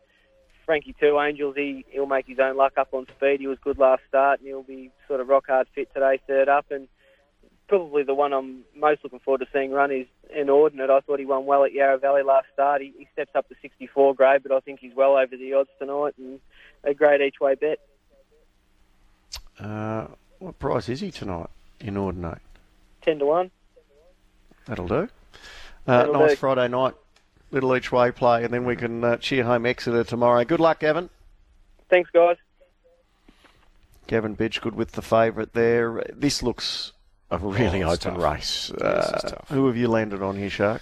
[0.66, 3.42] Frankie Two Angels, he he'll make his own luck up on speed.
[3.42, 6.48] He was good last start, and he'll be sort of rock hard fit today, third
[6.48, 6.72] up.
[6.72, 6.88] And
[7.68, 10.90] probably the one I'm most looking forward to seeing run is Inordinate.
[10.90, 12.82] I thought he won well at Yarra Valley last start.
[12.82, 15.70] He, he steps up to 64 grade, but I think he's well over the odds
[15.80, 16.40] tonight and
[16.84, 17.80] a great each way bet.
[19.60, 20.08] Uh,
[20.40, 21.50] what price is he tonight?
[21.82, 22.40] Inordinate.
[23.02, 23.52] 10 to 1.
[24.68, 24.96] That'll do.
[24.96, 25.08] Uh,
[25.86, 26.36] That'll nice do.
[26.38, 26.94] Friday night,
[27.52, 30.44] little each way play, and then we can uh, cheer home Exeter tomorrow.
[30.46, 31.10] Good luck, Gavin.
[31.90, 32.38] Thanks, guys.
[34.08, 36.04] Gavin Bedggood with the favourite there.
[36.14, 36.92] This looks
[37.30, 38.18] a really Oh, open tough.
[38.24, 38.72] race.
[38.80, 39.42] Yes, Uh.
[39.50, 40.82] Who have you landed on here, Shark?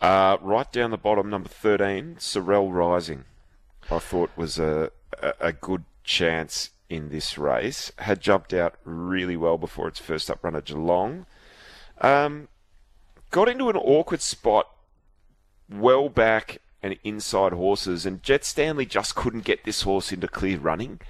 [0.00, 3.24] Uh, right down the bottom, number 13, Sorrel Rising.
[3.90, 7.90] I thought was a, a, a good chance in this race.
[7.98, 11.24] Had jumped out really well before its first up run at Geelong.
[12.02, 12.48] Um,
[13.30, 14.68] got into an awkward spot
[15.70, 20.58] well back and inside horses, and Jett Stanley just couldn't get this horse into clear
[20.58, 21.00] running.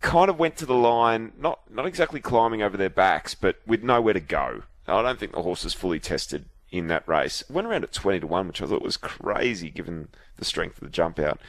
[0.00, 3.82] Kind of went to the line, not not exactly climbing over their backs, but with
[3.82, 4.62] nowhere to go.
[4.86, 7.42] I don't think the horse is fully tested in that race.
[7.48, 10.84] Went around at twenty to one, which I thought was crazy given the strength of
[10.84, 11.40] the jump out.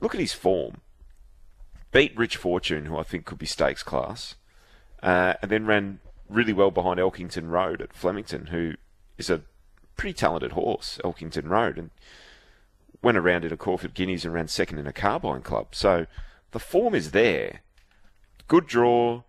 [0.00, 0.80] Look at his form.
[1.90, 4.34] Beat Rich Fortune, who I think could be stakes class,
[5.02, 8.74] uh, and then ran really well behind Elkington Road at Flemington, who
[9.16, 9.42] is a
[9.96, 11.90] pretty talented horse, Elkington Road, and
[13.02, 15.68] went around in a Caulfield Guineas and ran second in a Carbine Club.
[15.72, 16.06] So
[16.50, 17.62] the form is there.
[18.46, 19.22] Good draw.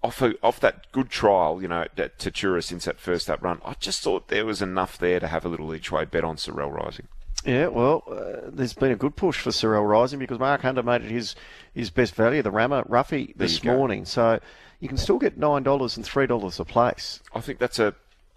[0.00, 3.60] Off, a, off that good trial, you know, at Tatura since that first up run,
[3.64, 6.36] I just thought there was enough there to have a little each way bet on
[6.36, 7.08] Sorrel Rising.
[7.44, 11.02] Yeah, well, uh, there's been a good push for Sorel Rising because Mark Hunter made
[11.02, 11.34] it his,
[11.72, 13.76] his best value, the Rammer Ruffy, this you go.
[13.76, 14.04] morning.
[14.04, 14.40] So
[14.80, 17.20] you can still get $9 and $3 a place.
[17.34, 17.94] I think that's a,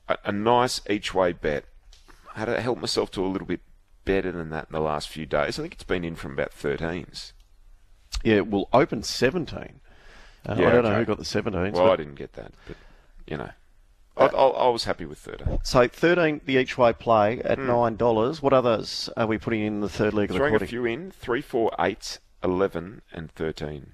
[0.07, 1.65] a, a nice each way bet.
[2.35, 3.61] I had to help myself to a little bit
[4.05, 5.57] better than that in the last few days.
[5.59, 7.33] I think it's been in from about 13s.
[8.23, 9.79] Yeah, it will open 17.
[10.47, 11.73] Uh, Yeah, I don't know who got the 17s.
[11.73, 12.77] Well, but- I didn't get that, but
[13.27, 13.49] you know,
[14.21, 15.59] I, I, I was happy with 13.
[15.63, 18.41] So 13, the each way play at $9.
[18.41, 21.11] What others are we putting in the third leg of the Throwing a few in:
[21.11, 23.93] three, four, eight, 11, and 13.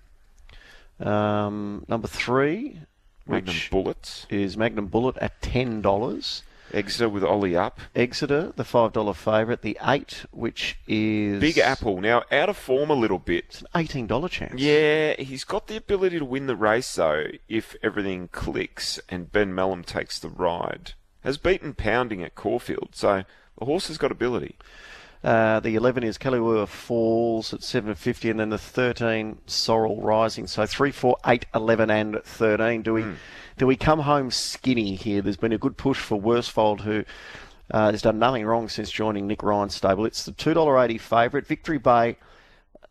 [0.99, 2.80] Um, number three,
[3.28, 4.25] Magnum which Bullets.
[4.30, 6.41] is Magnum Bullet at $10.
[6.74, 7.80] Exeter with Ollie up.
[7.95, 9.61] Exeter, the $5 favourite.
[9.61, 11.39] The 8, which is...
[11.39, 13.61] Big Apple now out of form a little bit.
[13.74, 14.59] an $18 chance.
[14.59, 19.53] Yeah, he's got the ability to win the race though if everything clicks and Ben
[19.53, 20.93] Melham takes the ride.
[21.24, 23.24] Has beaten Pounding at Caulfield, so
[23.57, 24.55] the horse has got ability.
[25.24, 30.47] Uh, the 11 is Kailua Falls at 750, and then the 13 Sorrel Rising.
[30.47, 32.84] So 3, 4, 8, 11, and 13.
[32.84, 33.05] Do we
[33.57, 35.21] do we come home skinny here?
[35.21, 37.03] There's been a good push for Worsfold, who
[37.71, 40.05] uh, has done nothing wrong since joining Nick Ryan's stable.
[40.05, 41.47] It's the $2.80 favourite.
[41.47, 42.17] Victory Bay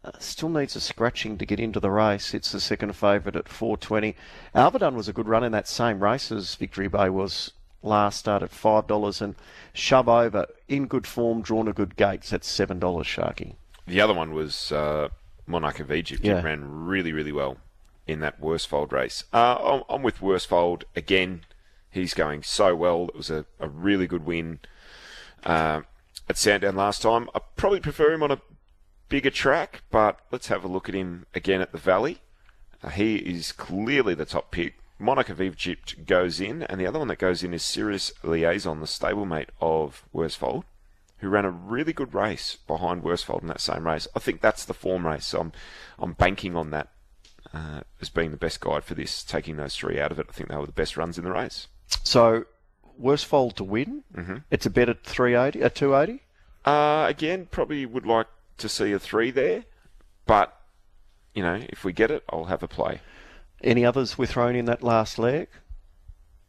[0.05, 2.35] uh, still needs a scratching to get into the race.
[2.35, 4.17] It's the second favourite at 420.
[4.55, 7.53] Alverdun was a good run in that same race as Victory Bay was
[7.83, 9.37] last start at $5 and
[9.73, 13.55] Shove Over in good form, drawn a good gates at $7 Sharky.
[13.87, 15.11] The other one was uh,
[15.47, 16.25] Monarch of Egypt.
[16.25, 16.41] Yeah.
[16.41, 17.57] It ran really, really well
[18.07, 19.25] in that Worsfold race.
[19.33, 21.43] Uh, I'm, I'm with Worsfold again.
[21.91, 23.09] He's going so well.
[23.09, 24.61] It was a, a really good win
[25.45, 25.83] uh,
[26.29, 27.29] at Sandown last time.
[27.35, 28.41] I probably prefer him on a
[29.09, 32.19] bigger track, but let's have a look at him again at the Valley.
[32.83, 34.75] Uh, he is clearly the top pick.
[34.99, 38.81] Monarch of Egypt goes in, and the other one that goes in is Sirius Liaison,
[38.81, 40.65] the stablemate of Worsfold,
[41.19, 44.09] who ran a really good race behind Worsfold in that same race.
[44.17, 45.27] I think that's the form race.
[45.27, 45.53] So I'm,
[45.99, 46.89] I'm banking on that
[47.57, 50.27] uh, as being the best guide for this, taking those three out of it.
[50.29, 51.69] I think they were the best runs in the race.
[52.03, 52.45] So,
[53.01, 54.05] Worsfold to win.
[54.15, 54.37] Mm-hmm.
[54.51, 56.23] It's a bet at 380, at 280.
[56.65, 58.27] Uh, again, probably would like
[58.59, 59.65] to see a three there,
[60.27, 60.59] but
[61.35, 63.01] you know, if we get it, I'll have a play.
[63.63, 65.49] Any others we're thrown in that last leg?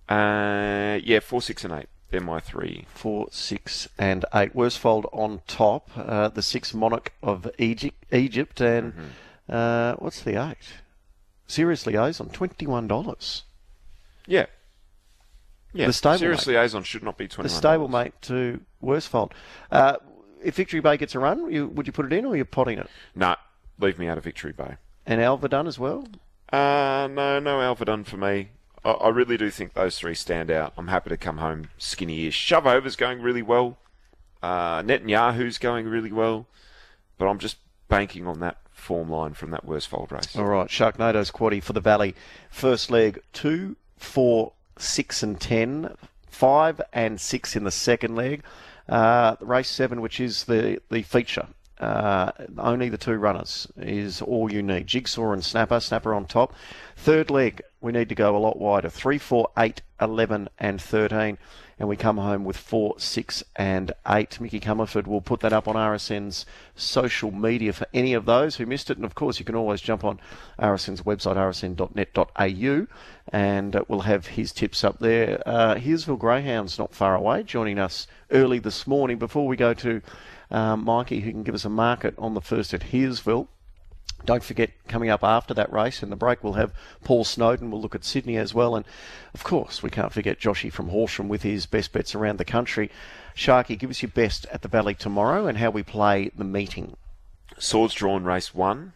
[0.09, 1.89] Uh, yeah, four, six, and eight.
[2.09, 2.85] They're my three.
[2.87, 4.55] Four, six, and eight.
[4.55, 5.89] Worsfold on top.
[5.95, 8.93] Uh, the six monarch of Egypt, Egypt and
[9.49, 10.57] uh, what's the eight?
[11.47, 13.43] Serious liaison, twenty-one dollars.
[14.25, 14.47] Yeah.
[15.73, 15.87] Yeah.
[15.87, 16.17] The.
[16.17, 17.49] Serious liaison should not be twenty.
[17.49, 19.31] The stablemate to Worsfold.
[19.71, 19.95] Uh,
[20.43, 22.45] if Victory Bay gets a run, you, would you put it in or are you
[22.45, 22.87] potting it?
[23.15, 23.35] No,
[23.79, 24.75] leave me out of Victory Bay.
[25.05, 26.07] And Alverdun as well.
[26.51, 28.49] Uh, no, no Alverdun for me.
[28.83, 30.73] I, I really do think those three stand out.
[30.77, 32.35] I'm happy to come home skinny-ish.
[32.35, 33.77] Shove Over's going really well.
[34.43, 36.47] Uh, Netanyahu's going really well.
[37.17, 37.57] But I'm just
[37.87, 40.35] banking on that form line from that Worsfold race.
[40.35, 42.15] All right, Sharknado's quaddy for the Valley.
[42.49, 45.95] First leg, two, four, six, and ten.
[46.29, 48.43] Five and six in the second leg.
[48.87, 51.47] Uh, race seven, which is the, the feature.
[51.79, 54.87] Uh, only the two runners is all you need.
[54.87, 56.53] Jigsaw and Snapper, Snapper on top.
[56.95, 58.89] Third leg, we need to go a lot wider.
[58.89, 61.37] 3, 4, 8, 11, and 13
[61.79, 64.39] and we come home with four, six, and eight.
[64.39, 68.65] Mickey Comerford will put that up on RSN's social media for any of those who
[68.65, 68.97] missed it.
[68.97, 70.19] And of course, you can always jump on
[70.59, 72.87] RSN's website, rsn.net.au,
[73.31, 75.41] and uh, we'll have his tips up there.
[75.45, 79.17] Uh, Healesville Greyhounds not far away, joining us early this morning.
[79.17, 80.01] Before we go to
[80.49, 83.47] um, Mikey, who can give us a market on the first at Healesville.
[84.27, 86.73] Don't forget, coming up after that race in the break, we'll have
[87.05, 87.71] Paul Snowden.
[87.71, 88.75] We'll look at Sydney as well.
[88.75, 88.83] And
[89.33, 92.91] of course, we can't forget Joshy from Horsham with his best bets around the country.
[93.33, 96.97] Sharky, give us your best at the Valley tomorrow and how we play the meeting.
[97.57, 98.91] Swords drawn race one.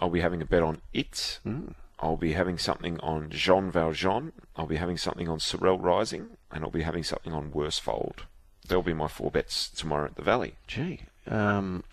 [0.00, 1.40] I'll be having a bet on it.
[1.46, 1.74] Mm.
[2.00, 4.32] I'll be having something on Jean Valjean.
[4.56, 6.38] I'll be having something on Sorel Rising.
[6.50, 8.22] And I'll be having something on Worsfold.
[8.66, 10.54] There'll be my four bets tomorrow at the Valley.
[10.66, 11.84] Gee, um,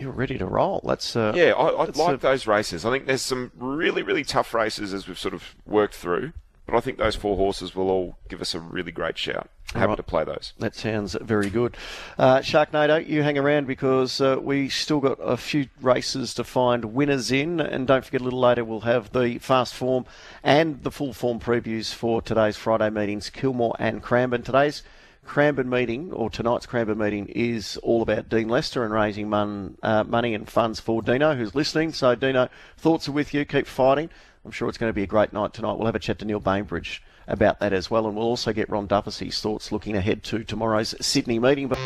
[0.00, 0.80] you're ready to roll.
[0.84, 1.52] That's uh, yeah.
[1.52, 2.16] I, I like a...
[2.16, 2.84] those races.
[2.84, 6.32] I think there's some really really tough races as we've sort of worked through,
[6.66, 9.50] but I think those four horses will all give us a really great shout.
[9.74, 9.96] Happy right.
[9.96, 10.52] to play those.
[10.58, 11.76] That sounds very good.
[12.18, 16.86] Uh, Sharknado, you hang around because uh, we still got a few races to find
[16.86, 20.06] winners in, and don't forget a little later we'll have the fast form
[20.42, 24.42] and the full form previews for today's Friday meetings, Kilmore and Cranbourne.
[24.42, 24.82] Today's
[25.24, 30.04] Cranbourne meeting, or tonight's Cranbourne meeting, is all about Dean Lester and raising mon, uh,
[30.04, 31.92] money and funds for Dino, who's listening.
[31.92, 33.44] So, Dino, thoughts are with you.
[33.44, 34.10] Keep fighting.
[34.44, 35.74] I'm sure it's going to be a great night tonight.
[35.74, 38.68] We'll have a chat to Neil Bainbridge about that as well, and we'll also get
[38.70, 41.68] Ron Dufficy's thoughts looking ahead to tomorrow's Sydney meeting.
[41.68, 41.78] But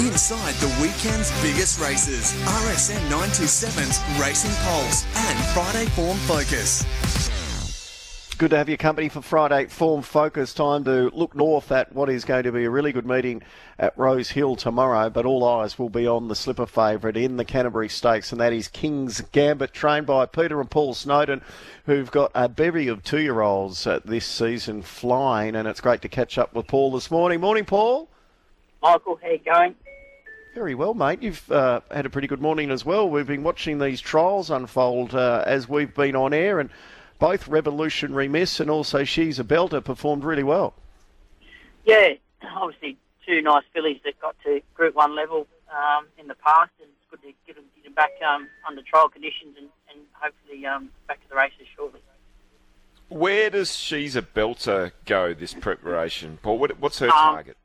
[0.00, 6.84] Inside the weekend's biggest races, RSN 927's Racing Pulse and Friday Form Focus
[8.40, 10.54] good to have your company for Friday Form Focus.
[10.54, 13.42] Time to look north at what is going to be a really good meeting
[13.78, 17.90] at Rosehill tomorrow, but all eyes will be on the slipper favourite in the Canterbury
[17.90, 21.42] Stakes, and that is King's Gambit, trained by Peter and Paul Snowden,
[21.84, 26.08] who've got a bevy of two year olds this season flying, and it's great to
[26.08, 27.42] catch up with Paul this morning.
[27.42, 28.08] Morning, Paul.
[28.80, 29.74] Michael, how you going?
[30.54, 31.22] Very well, mate.
[31.22, 33.06] You've uh, had a pretty good morning as well.
[33.06, 36.70] We've been watching these trials unfold uh, as we've been on air, and
[37.20, 40.74] both revolutionary miss and also she's a belter performed really well.
[41.84, 42.14] Yeah,
[42.56, 42.96] obviously
[43.26, 47.10] two nice fillies that got to Group One level um, in the past, and it's
[47.10, 50.90] good to get them, get them back um, under trial conditions and, and hopefully um,
[51.06, 52.00] back to the races shortly.
[53.08, 56.58] Where does she's a belter go this preparation, Paul?
[56.58, 57.56] What, what's her um, target?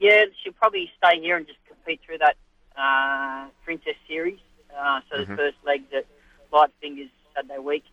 [0.00, 2.36] Yeah, she'll probably stay here and just compete through that
[2.76, 4.38] uh, Princess Series.
[4.76, 5.30] Uh, so mm-hmm.
[5.32, 6.06] the first leg at
[6.52, 7.84] Light Fingers Saturday week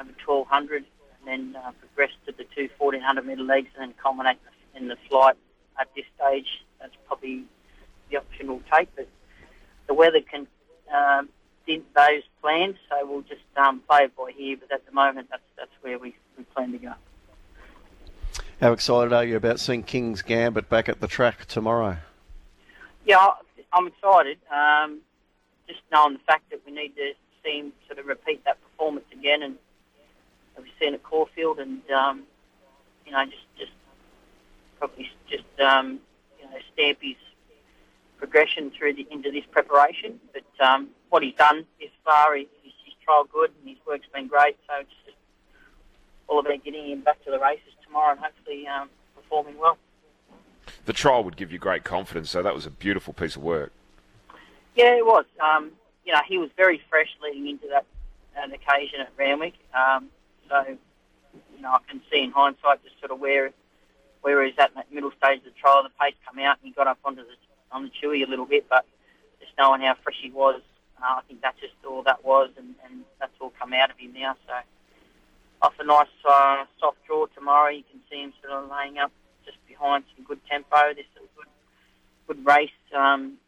[0.00, 0.84] over 1200 and
[1.26, 4.38] then uh, progress to the two 1400 metre legs and then culminate
[4.74, 5.36] in the flight
[5.78, 6.64] at this stage.
[6.80, 7.44] That's probably
[8.10, 9.08] the option we'll take, but
[9.86, 10.46] the weather can
[10.94, 11.28] um,
[11.66, 14.56] dent those plans, so we'll just um, play it by here.
[14.56, 16.92] But at the moment, that's that's where we, we plan to go.
[18.60, 21.98] How excited are you about seeing King's Gambit back at the track tomorrow?
[23.04, 23.30] Yeah,
[23.72, 24.38] I'm excited.
[24.50, 25.00] Um,
[25.68, 27.12] just knowing the fact that we need to
[27.44, 29.56] see him sort of repeat that performance again and
[30.58, 32.22] we've seen at Caulfield, and um,
[33.04, 33.72] you know, just just
[34.78, 36.00] probably just um,
[36.38, 37.16] you know stamp his
[38.18, 40.20] progression through the, into this preparation.
[40.32, 44.06] But um, what he's done this far, he, he's, he's trialled good, and his work's
[44.12, 44.56] been great.
[44.66, 45.16] So it's just
[46.28, 49.78] all about getting him back to the races tomorrow, and hopefully um, performing well.
[50.84, 53.72] The trial would give you great confidence, so that was a beautiful piece of work.
[54.74, 55.24] Yeah, it was.
[55.40, 55.72] Um,
[56.04, 57.84] you know, he was very fresh leading into that,
[58.34, 59.54] that occasion at Randwick.
[59.74, 60.08] Um,
[60.48, 60.76] so,
[61.54, 63.52] you know, I can see in hindsight just sort of where
[64.22, 65.82] where he's at in that middle stage of the trial.
[65.82, 67.36] The pace come out and he got up onto the
[67.72, 68.84] on the chewy a little bit, but
[69.40, 70.60] just knowing how fresh he was,
[71.02, 73.98] uh, I think that's just all that was, and, and that's all come out of
[73.98, 74.36] him now.
[74.46, 74.54] So,
[75.62, 79.12] off a nice uh, soft draw tomorrow, you can see him sort of laying up
[79.44, 80.94] just behind some good tempo.
[80.94, 81.48] This is a good,
[82.28, 82.70] good race.
[82.94, 83.38] Um,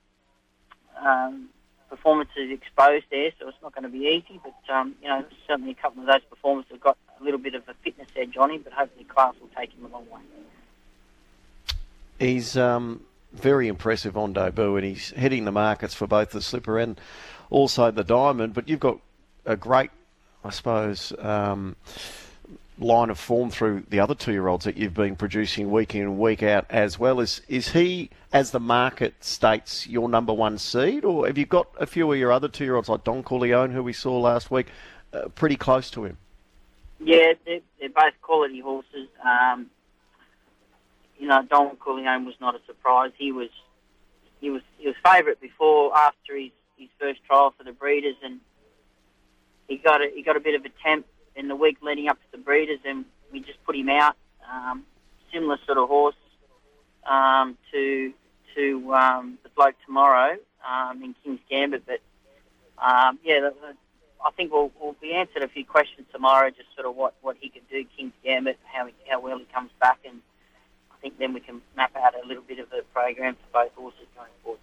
[1.00, 1.48] um,
[1.88, 4.40] performances exposed there, so it's not going to be easy.
[4.42, 7.54] But um, you know, certainly a couple of those performances have got a little bit
[7.54, 10.20] of a fitness edge on him, but hopefully class will take him a long way.
[12.18, 16.78] He's um, very impressive on debut, and he's heading the markets for both the slipper
[16.78, 17.00] and
[17.50, 18.54] also the diamond.
[18.54, 18.98] But you've got
[19.46, 19.90] a great,
[20.44, 21.12] I suppose.
[21.18, 21.76] Um,
[22.78, 26.42] line of form through the other two-year-olds that you've been producing week in and week
[26.42, 27.20] out as well.
[27.20, 31.68] Is is he, as the market states, your number one seed, or have you got
[31.78, 34.68] a few of your other two-year-olds like Don Corleone, who we saw last week,
[35.12, 36.16] uh, pretty close to him?
[37.00, 39.08] Yeah, they're, they're both quality horses.
[39.24, 39.70] Um,
[41.18, 43.12] you know, Don Corleone was not a surprise.
[43.16, 43.50] He was
[44.40, 48.40] he was he was favourite before after his, his first trial for the breeders, and
[49.66, 51.06] he got a, he got a bit of a temp
[51.38, 54.16] in the week leading up to the breeders, and we just put him out.
[54.52, 54.84] Um,
[55.32, 56.16] similar sort of horse
[57.06, 58.12] um, to
[58.56, 60.36] to um, the bloke tomorrow
[60.68, 62.00] um, in King's Gambit, but
[62.84, 63.76] um, yeah, the, the,
[64.24, 67.36] I think we'll, we'll be answered a few questions tomorrow, just sort of what, what
[67.38, 70.20] he can do, King's Gambit, how he, how well he comes back, and
[70.90, 73.74] I think then we can map out a little bit of a program for both
[73.74, 74.60] horses going forward.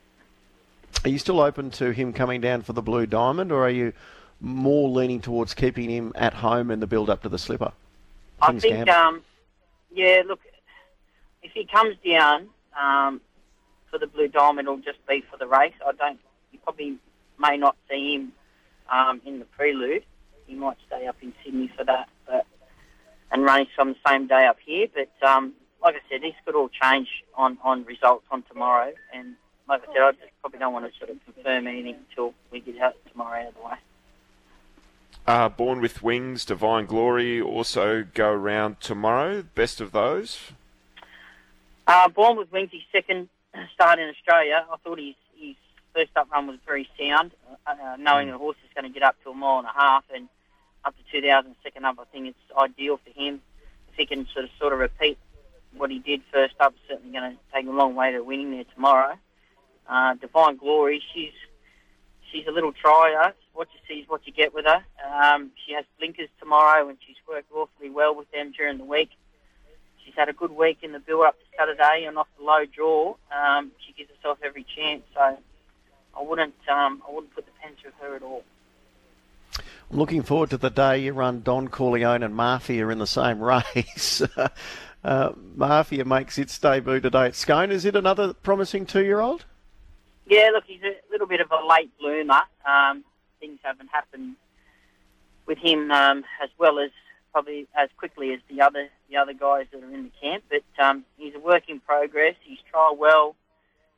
[1.05, 3.93] Are you still open to him coming down for the Blue Diamond, or are you
[4.39, 7.71] more leaning towards keeping him at home in the build up to the Slipper?
[8.45, 9.23] King's I think, um,
[9.93, 10.39] yeah, look,
[11.41, 12.47] if he comes down
[12.79, 13.21] um,
[13.89, 15.73] for the Blue Diamond, it'll just be for the race.
[15.85, 16.19] I don't,
[16.51, 16.97] you probably
[17.39, 18.33] may not see him
[18.91, 20.03] um, in the prelude.
[20.47, 22.45] He might stay up in Sydney for that, but
[23.31, 24.87] and run on the same day up here.
[24.93, 28.91] But um, like I said, this could all change on, on results on tomorrow.
[29.13, 29.35] And
[29.67, 32.59] like I said, I just probably don't want to sort of confirm anything until we
[32.59, 33.75] get out tomorrow out of the way.
[35.27, 39.41] Uh, Born with Wings, Divine Glory also go around tomorrow.
[39.55, 40.51] Best of those?
[41.87, 43.29] Uh, Born with Wings, his second
[43.73, 44.63] start in Australia.
[44.71, 45.55] I thought his, his
[45.95, 47.31] first up run was very sound,
[47.65, 49.71] uh, uh knowing the horse is going to get up to a mile and a
[49.71, 50.29] half and
[50.83, 51.97] up to 2,000 second up.
[51.99, 53.41] I think it's ideal for him
[53.89, 55.17] if he can sort of sort of repeat
[55.75, 56.75] what he did first up.
[56.87, 59.17] Certainly going to take a long way to winning there tomorrow.
[59.89, 61.33] Uh, Divine Glory, she's
[62.31, 63.33] she's a little trier.
[63.55, 64.83] What you see is what you get with her.
[65.11, 69.09] Um, she has blinkers tomorrow, and she's worked awfully well with them during the week.
[70.03, 73.15] She's had a good week in the build-up to Saturday, and off the low draw,
[73.31, 75.03] um, she gives herself every chance.
[75.13, 75.37] So
[76.17, 78.43] I wouldn't um, I wouldn't put the pen to her at all.
[79.91, 83.39] I'm looking forward to the day you run Don Corleone and Mafia in the same
[83.75, 84.21] race.
[85.03, 87.71] uh, Mafia makes its debut today at Scone.
[87.71, 89.45] Is it another promising two-year-old?
[90.27, 92.41] Yeah, look, he's a little bit of a late bloomer.
[92.67, 93.03] Um,
[93.45, 94.35] things haven't happened
[95.45, 96.89] with him um, as well as
[97.31, 100.43] probably as quickly as the other the other guys that are in the camp.
[100.49, 102.35] But um, he's a work in progress.
[102.41, 103.35] He's tried well.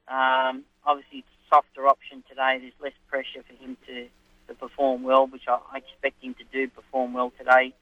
[0.07, 2.59] Um, obviously, it's a softer option today.
[2.59, 4.07] There's less pressure for him to,
[4.47, 7.73] to perform well, which I, I expect him to do perform well today.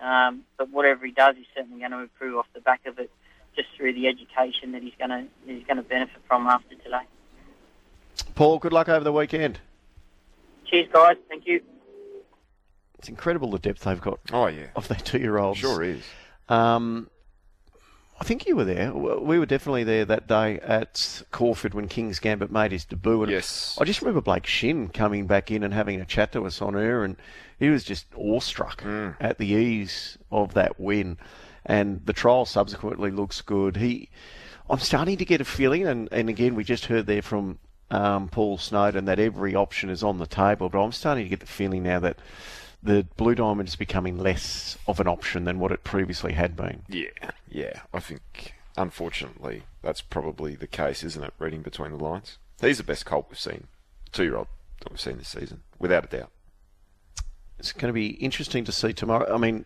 [0.00, 3.10] Um, but whatever he does, he's certainly going to improve off the back of it,
[3.54, 7.04] just through the education that he's going to he's going to benefit from after today.
[8.34, 9.60] Paul, good luck over the weekend.
[10.72, 11.16] Cheers, guys.
[11.28, 11.60] Thank you.
[12.98, 14.20] It's incredible the depth they've got.
[14.32, 15.58] Oh yeah, of their two-year-olds.
[15.58, 16.02] Sure is.
[16.48, 17.10] Um,
[18.20, 18.94] I think you were there.
[18.94, 23.24] We were definitely there that day at Caulfield when King's Gambit made his debut.
[23.24, 23.76] And yes.
[23.80, 26.76] I just remember Blake Shin coming back in and having a chat to us on
[26.76, 27.16] air, and
[27.58, 29.16] he was just awestruck mm.
[29.18, 31.18] at the ease of that win.
[31.66, 33.76] And the trial subsequently looks good.
[33.76, 34.08] He,
[34.70, 37.58] I'm starting to get a feeling, and, and again, we just heard there from
[37.92, 41.40] um, Paul Snowden that every option is on the table, but I'm starting to get
[41.40, 42.18] the feeling now that
[42.82, 46.82] the Blue Diamond is becoming less of an option than what it previously had been.
[46.88, 47.82] Yeah, yeah.
[47.94, 51.32] I think, unfortunately, that's probably the case, isn't it?
[51.38, 52.38] Reading between the lines.
[52.60, 53.68] He's the best colt we've seen,
[54.10, 54.48] two year old
[54.80, 56.30] that we've seen this season, without a doubt.
[57.58, 59.32] It's going to be interesting to see tomorrow.
[59.32, 59.64] I mean,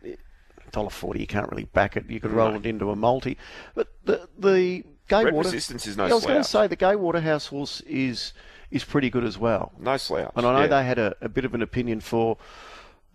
[0.73, 2.11] dollar forty, you can't really back it.
[2.11, 3.39] You could roll it into a multi,
[3.75, 6.67] but the the Gay Red Water, Resistance is no yeah, I was going to say
[6.67, 8.33] the Gai Waterhouse horse is
[8.71, 9.73] is pretty good as well.
[9.79, 10.33] No slouch.
[10.35, 10.67] And I know yeah.
[10.67, 12.37] they had a, a bit of an opinion for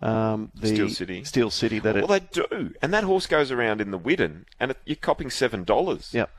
[0.00, 1.24] um, the Steel City.
[1.24, 2.32] Steel City that Well, it.
[2.32, 5.64] they do, and that horse goes around in the Widden, and it, you're copping seven
[5.64, 6.12] dollars.
[6.12, 6.30] Yep.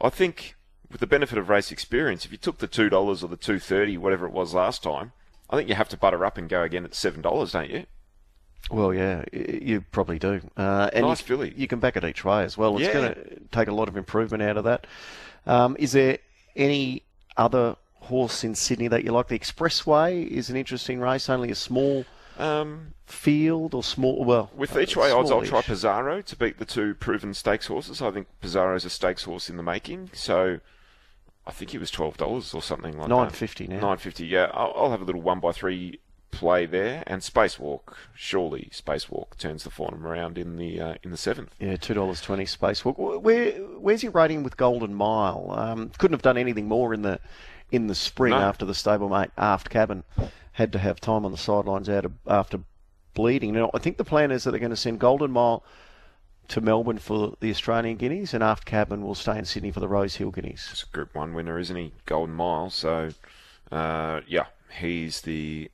[0.00, 0.56] I think,
[0.90, 3.58] with the benefit of race experience, if you took the two dollars or the two
[3.58, 5.12] thirty, whatever it was last time,
[5.50, 7.86] I think you have to butter up and go again at seven dollars, don't you?
[8.70, 10.40] Well, yeah, you probably do.
[10.56, 11.54] Uh, and Nice you, filly.
[11.56, 12.76] You can back it each way as well.
[12.76, 12.92] It's Yeah.
[12.92, 14.86] going to take a lot of improvement out of that.
[15.46, 16.18] Um, is there
[16.56, 17.02] any
[17.36, 19.28] other horse in Sydney that you like?
[19.28, 21.28] The Expressway is an interesting race.
[21.28, 22.04] Only a small
[22.38, 24.24] Um, field or small.
[24.24, 25.62] Well, with uh, each way odds, I'll try.
[25.62, 28.02] Pizarro to beat the two proven stakes horses.
[28.02, 30.58] I think Pizarro's a stakes horse in the making, so
[31.46, 33.34] I think he was twelve dollars or something like Nine that.
[33.34, 33.78] fifty now.
[33.80, 34.26] Nine fifty.
[34.26, 35.98] Yeah, I'll, I'll have a little one by three
[36.38, 37.94] play there, and Spacewalk.
[38.14, 41.54] Surely Spacewalk turns the form around in the uh, in the seventh.
[41.58, 42.96] Yeah, two dollars twenty spacewalk.
[43.22, 45.52] Where where's he rating with Golden Mile?
[45.56, 47.20] Um, couldn't have done anything more in the
[47.70, 48.38] in the spring No.
[48.38, 50.04] after the stablemate aft cabin
[50.52, 52.60] had to have time on the sidelines out of, after
[53.14, 53.52] bleeding.
[53.52, 55.64] Now I think the plan is that they're going to send Golden Mile
[56.48, 59.88] to Melbourne for the Australian Guineas, and aft cabin will stay in Sydney for the
[59.88, 60.68] Rosehill Guineas.
[60.70, 61.92] He's a Group One winner, isn't he?
[62.06, 62.70] Golden Mile.
[62.70, 63.10] So,
[63.72, 64.46] uh, yeah,
[64.78, 65.70] he's the he-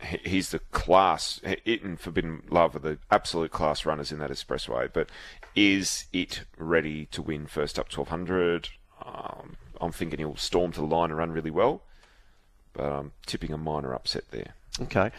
[0.00, 1.40] he's the class.
[1.42, 4.90] It and Forbidden Love are the absolute class runners in that expressway.
[4.92, 5.08] But
[5.54, 8.70] Is it ready to win first up 1200?
[9.04, 11.82] Um, I'm thinking he'll storm to the line and run really well,
[12.72, 14.54] but I'm tipping a minor upset there.
[14.80, 15.10] Okay.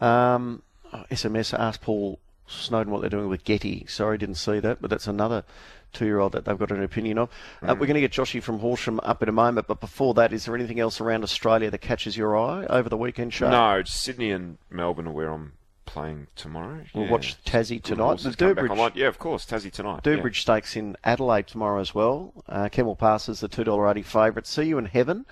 [0.00, 0.62] Um,
[1.10, 3.86] SMS asked Paul Snowden what they're doing with Getty.
[3.86, 5.44] Sorry, didn't see that, but that's another
[5.92, 7.30] two-year-old that they've got an opinion of.
[7.62, 10.32] Uh, we're going to get Joshy from Horsham up in a moment, but before that,
[10.32, 13.50] is there anything else around Australia that catches your eye over the weekend show?
[13.50, 15.52] No, Sydney and Melbourne are where I'm
[15.86, 16.84] playing tomorrow.
[16.94, 17.10] We'll Yeah.
[17.12, 18.18] watch Tassie tonight.
[18.18, 18.92] The Durbridge- online.
[18.94, 20.00] Yeah, of course, Tassie tonight.
[20.04, 20.12] yeah.
[20.16, 22.34] Durbridge Stakes in Adelaide tomorrow as well.
[22.46, 24.46] Uh, Kemmel Pass is the $2.80 favourite.
[24.46, 25.24] See you in heaven.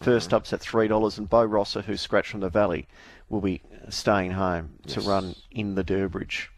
[0.00, 0.36] First Mm-hmm.
[0.36, 2.88] up's at $3, and Bo Rosser, who's scratched from the Valley,
[3.28, 6.48] will be staying home to run in the Durbridge.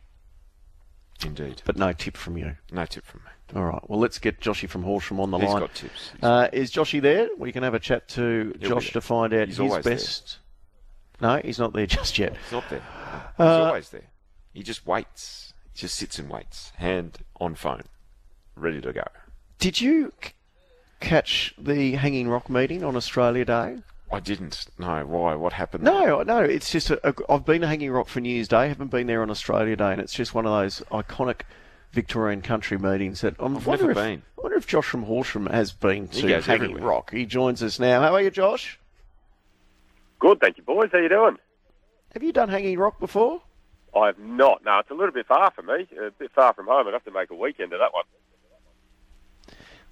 [1.24, 1.62] Indeed.
[1.64, 2.56] But no tip from you.
[2.72, 3.30] No tip from me.
[3.54, 3.90] All right.
[3.90, 5.60] Well, let's get Joshy from Horsham on the He's line.
[5.60, 6.10] got tips.
[6.22, 7.28] Uh, is Joshy there?
[7.38, 9.94] We can have a chat to He'll Josh to find out He's his always there.
[9.94, 10.38] best.
[11.20, 12.34] No, he's not there just yet.
[12.44, 12.80] He's not there.
[13.36, 14.08] He's Uh, always there.
[14.54, 15.52] He just waits.
[15.74, 17.84] He just sits and waits, hand on phone,
[18.56, 19.04] ready to go.
[19.58, 20.32] Did you c-
[21.00, 23.78] catch the Hanging Rock meeting on Australia Day?
[24.12, 25.34] I didn't know why.
[25.34, 25.84] What happened?
[25.84, 26.40] No, no.
[26.40, 28.68] It's just a, I've been to Hanging Rock for New Year's Day.
[28.68, 31.42] haven't been there on Australia Day, and it's just one of those iconic
[31.92, 34.22] Victorian country meetings that I'm I've never if, been.
[34.38, 36.88] I wonder if Josh from Horsham has been to goes Hanging everywhere.
[36.88, 37.12] Rock.
[37.12, 38.00] He joins us now.
[38.00, 38.78] How are you, Josh?
[40.18, 40.88] Good, thank you, boys.
[40.90, 41.36] How you doing?
[42.14, 43.42] Have you done Hanging Rock before?
[43.94, 44.64] I have not.
[44.64, 45.86] No, it's a little bit far from me.
[46.00, 46.88] A bit far from home.
[46.88, 48.04] I'd have to make a weekend of that one.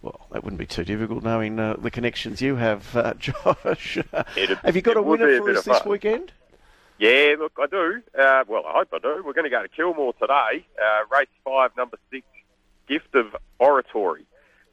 [0.00, 3.98] Well, that wouldn't be too difficult knowing uh, the connections you have, uh, Josh.
[4.64, 5.88] Have you got a winner be a for us this fun.
[5.90, 6.32] weekend?
[7.00, 8.02] Yeah, look, I do.
[8.16, 9.22] Uh, well, I hope I do.
[9.24, 10.66] We're going to go to Kilmore today.
[10.78, 12.26] Uh, race five, number six,
[12.86, 14.26] Gift of Oratory.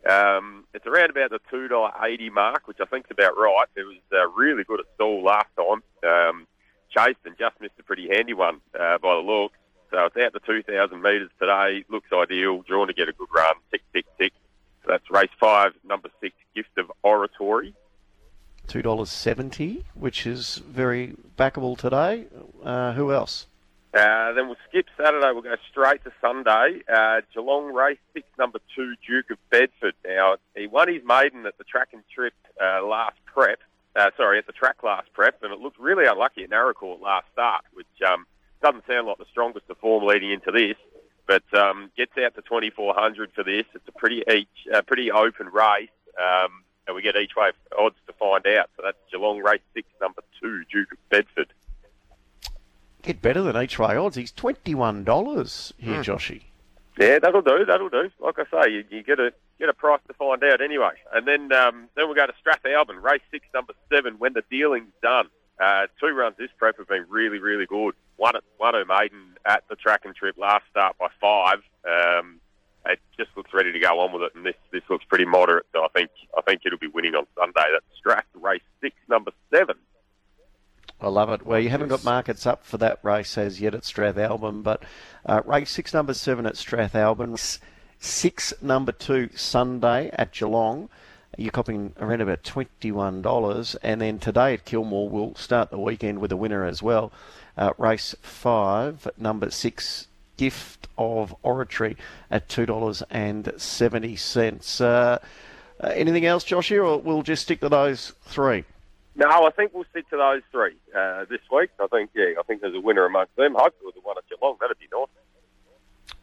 [0.08, 3.68] Um, it's around about the two dollar eighty mark, which I think is about right.
[3.78, 5.82] It was uh, really good at stall last time.
[6.04, 6.48] Um,
[6.90, 9.54] chased and just missed a pretty handy one uh, by the look.
[9.90, 11.86] So it's out the two thousand metres today.
[11.88, 12.62] Looks ideal.
[12.64, 13.56] Drawn to get a good run.
[13.72, 14.34] Tick tick tick.
[14.84, 17.74] So that's race five, number six, Gift of Oratory.
[18.68, 22.28] Two dollars seventy, which is very backable today.
[22.64, 23.48] Uh, who else?
[23.94, 25.32] Uh, then we'll skip Saturday.
[25.32, 26.82] We'll go straight to Sunday.
[26.94, 29.96] Uh, Geelong race six, number two, Duke of Bedford.
[30.06, 33.60] Now he won his maiden at the track and trip uh, last prep.
[33.96, 37.26] Uh, sorry, at the track last prep, and it looked really unlucky at Naracoorte last
[37.34, 38.28] start, which um,
[38.62, 40.76] doesn't sound like the strongest of form leading into this.
[41.26, 43.66] But um, gets out to 2400 for this.
[43.74, 45.90] It's a pretty each, uh, pretty open race,
[46.22, 48.70] um, and we get each way odds to find out.
[48.76, 51.54] So that's Geelong race six, number two, Duke of Bedford.
[53.04, 54.16] Get better than each way odds.
[54.16, 56.02] He's twenty one dollars here, Hmm.
[56.02, 56.44] Joshy.
[57.00, 57.64] Yeah, that'll do.
[57.64, 58.10] That'll do.
[58.20, 60.92] Like I say, you, you get a get a price to find out anyway.
[61.14, 64.16] And then um, then we'll go to Strathalbyn, race six, number seven.
[64.18, 65.28] When the dealing's done,
[65.62, 67.94] uh, two runs this prep have been really, really good.
[68.18, 71.60] One at one Maiden at the track and trip last start by five.
[71.88, 72.40] Um,
[72.90, 75.66] it just looks ready to go on with it, and this this looks pretty moderate.
[75.74, 77.66] So I think I think it'll be winning on Sunday.
[77.72, 79.76] That's Strath, race six, number seven.
[81.00, 81.46] I love it.
[81.46, 84.82] Well, you haven't got markets up for that race as yet at Strathalbyn, but
[85.26, 87.60] uh, race six, number seven at Strathalbyn,
[88.00, 90.90] six, number two, Sunday at Geelong.
[91.38, 96.18] You're copying around about twenty-one dollars, and then today at Kilmore we'll start the weekend
[96.20, 97.12] with a winner as well.
[97.56, 100.07] Uh, race five, number six,
[100.38, 101.98] Gift of Oratory
[102.32, 104.80] at two dollars and seventy cents.
[104.80, 105.20] Uh,
[105.84, 108.64] uh, anything else, Joshua, or we'll just stick to those three?
[109.16, 111.72] No, I think we'll stick to those three uh, this week.
[111.80, 113.56] I think yeah, I think there's a winner amongst them.
[113.56, 114.58] Hopefully the one at Geelong.
[114.60, 115.08] That'd be nice.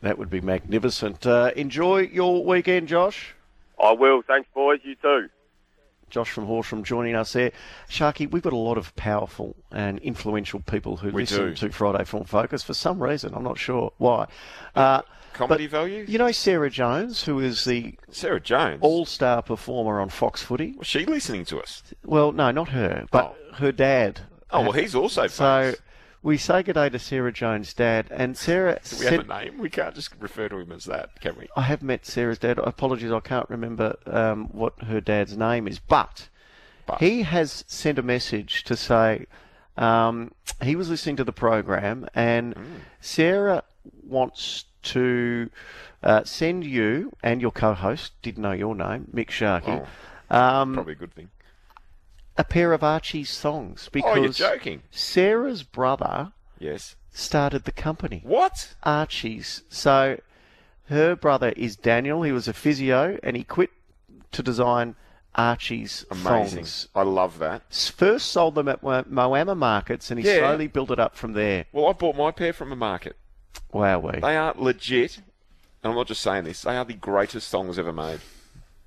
[0.01, 1.27] That would be magnificent.
[1.27, 3.35] Uh, enjoy your weekend, Josh.
[3.83, 4.23] I will.
[4.23, 4.81] Thanks, boys.
[4.85, 5.29] You too.
[6.15, 7.51] Josh from Horsham joining us there.
[7.91, 11.55] Sharky, we've got a lot of powerful and influential people who We listen do.
[11.57, 13.35] to Friday Form Focus for some reason.
[13.35, 14.29] I'm not sure why.
[14.77, 16.05] Uh, Comedy but value?
[16.07, 20.77] You know Sarah Jones, who is the Sarah Jones, all-star performer on Fox Footy.
[20.79, 21.83] Was she listening to us?
[22.05, 24.21] Well, no, not her, but her dad.
[24.53, 25.75] Oh, well, he's also so.
[26.25, 29.45] We say good day to Sarah Jones' dad, and Sarah Do we said, have a
[29.45, 29.59] name?
[29.59, 31.49] We can't just refer to him as that, can we?
[31.55, 32.59] I have met Sarah's dad.
[32.59, 36.31] Apologies, I can't remember um, what her dad's name is, but,
[36.99, 39.27] he has sent a message to say
[39.77, 40.33] um,
[40.63, 42.55] he was listening to the program, and
[43.03, 43.63] Sarah
[44.03, 45.51] wants to
[46.03, 49.79] uh, send you and your co-host, didn't know your name, Mick Sharkey,
[50.31, 51.29] um, Probably a good thing.
[52.37, 54.83] A pair of Archie's songs because Oh, you're joking.
[54.91, 56.97] Sarah's brother Yes.
[57.13, 58.21] started the company.
[58.25, 58.75] What?
[58.83, 59.63] Archie's.
[59.69, 60.19] So
[60.89, 62.23] her brother is Daniel.
[62.23, 63.71] He was a physio and he quit
[64.33, 64.97] to design
[65.37, 66.67] Archie's Amazing.
[66.95, 67.63] I love that.
[67.73, 70.39] First sold them at Mo- Moama markets and he Yeah.
[70.39, 71.67] slowly built it up from there.
[71.73, 73.17] Well, I bought my pair from a market.
[73.73, 74.21] Wow, we.
[74.21, 75.19] They are legit
[75.83, 78.21] and I'm not just saying this, they are the greatest songs ever made.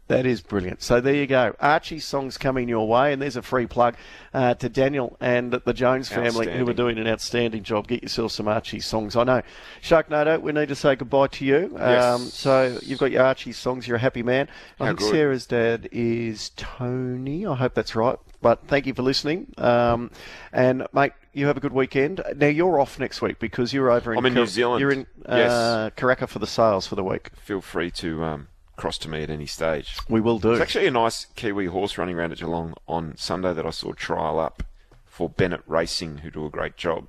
[0.08, 0.82] That is brilliant.
[0.82, 1.54] So there you go.
[1.60, 3.96] Archie's songs coming your way, and there's a free plug
[4.34, 7.88] uh, to Daniel and the Jones family who are doing an outstanding job.
[7.88, 9.18] Get yourself some Archie songs.
[9.18, 9.42] I know.
[9.82, 11.74] Sharknado, we need to say goodbye to you.
[11.76, 12.04] Yes.
[12.04, 13.86] Um, so you've got your Archie songs.
[13.86, 14.48] You're a happy man.
[14.80, 15.12] I How think good.
[15.12, 17.46] Sarah's dad is Tony.
[17.46, 18.18] I hope that's right.
[18.42, 19.54] But thank you for listening.
[19.58, 20.12] Um,
[20.54, 22.22] and mate, you have a good weekend.
[22.36, 24.80] Now you're off next week because you're over in I'm in New Zealand.
[24.80, 25.94] You're in uh, Yes.
[25.98, 27.32] Karaka for the sales for the week.
[27.36, 28.48] Feel free to um,
[28.78, 29.98] cross to me at any stage.
[30.08, 30.49] We will do.
[30.49, 33.91] There's actually a nice Kiwi horse running around at Geelong on Sunday that I saw
[33.94, 34.64] trial up
[35.06, 37.08] for Bennett Racing, who do a great job.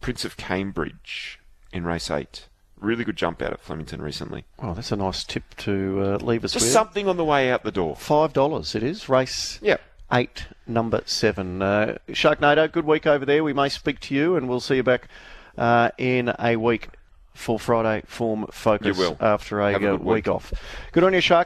[0.00, 1.38] Prince of Cambridge
[1.72, 2.48] in race eight.
[2.78, 4.44] Really good jump out at Flemington recently.
[4.62, 6.72] Well, that's a nice tip to uh, leave us Just with.
[6.72, 7.96] something on the way out the door.
[7.96, 9.08] Five dollars it is.
[9.08, 9.80] Race Yep.
[10.12, 11.62] eight, number seven.
[11.62, 13.42] Uh, Sharknado, good week over there.
[13.42, 15.08] We may speak to you, and we'll see you back
[15.56, 16.90] uh, in a week
[17.36, 20.02] for Friday Form Focus after a, a week.
[20.02, 20.52] week off.
[20.92, 21.34] Good on you, Shark.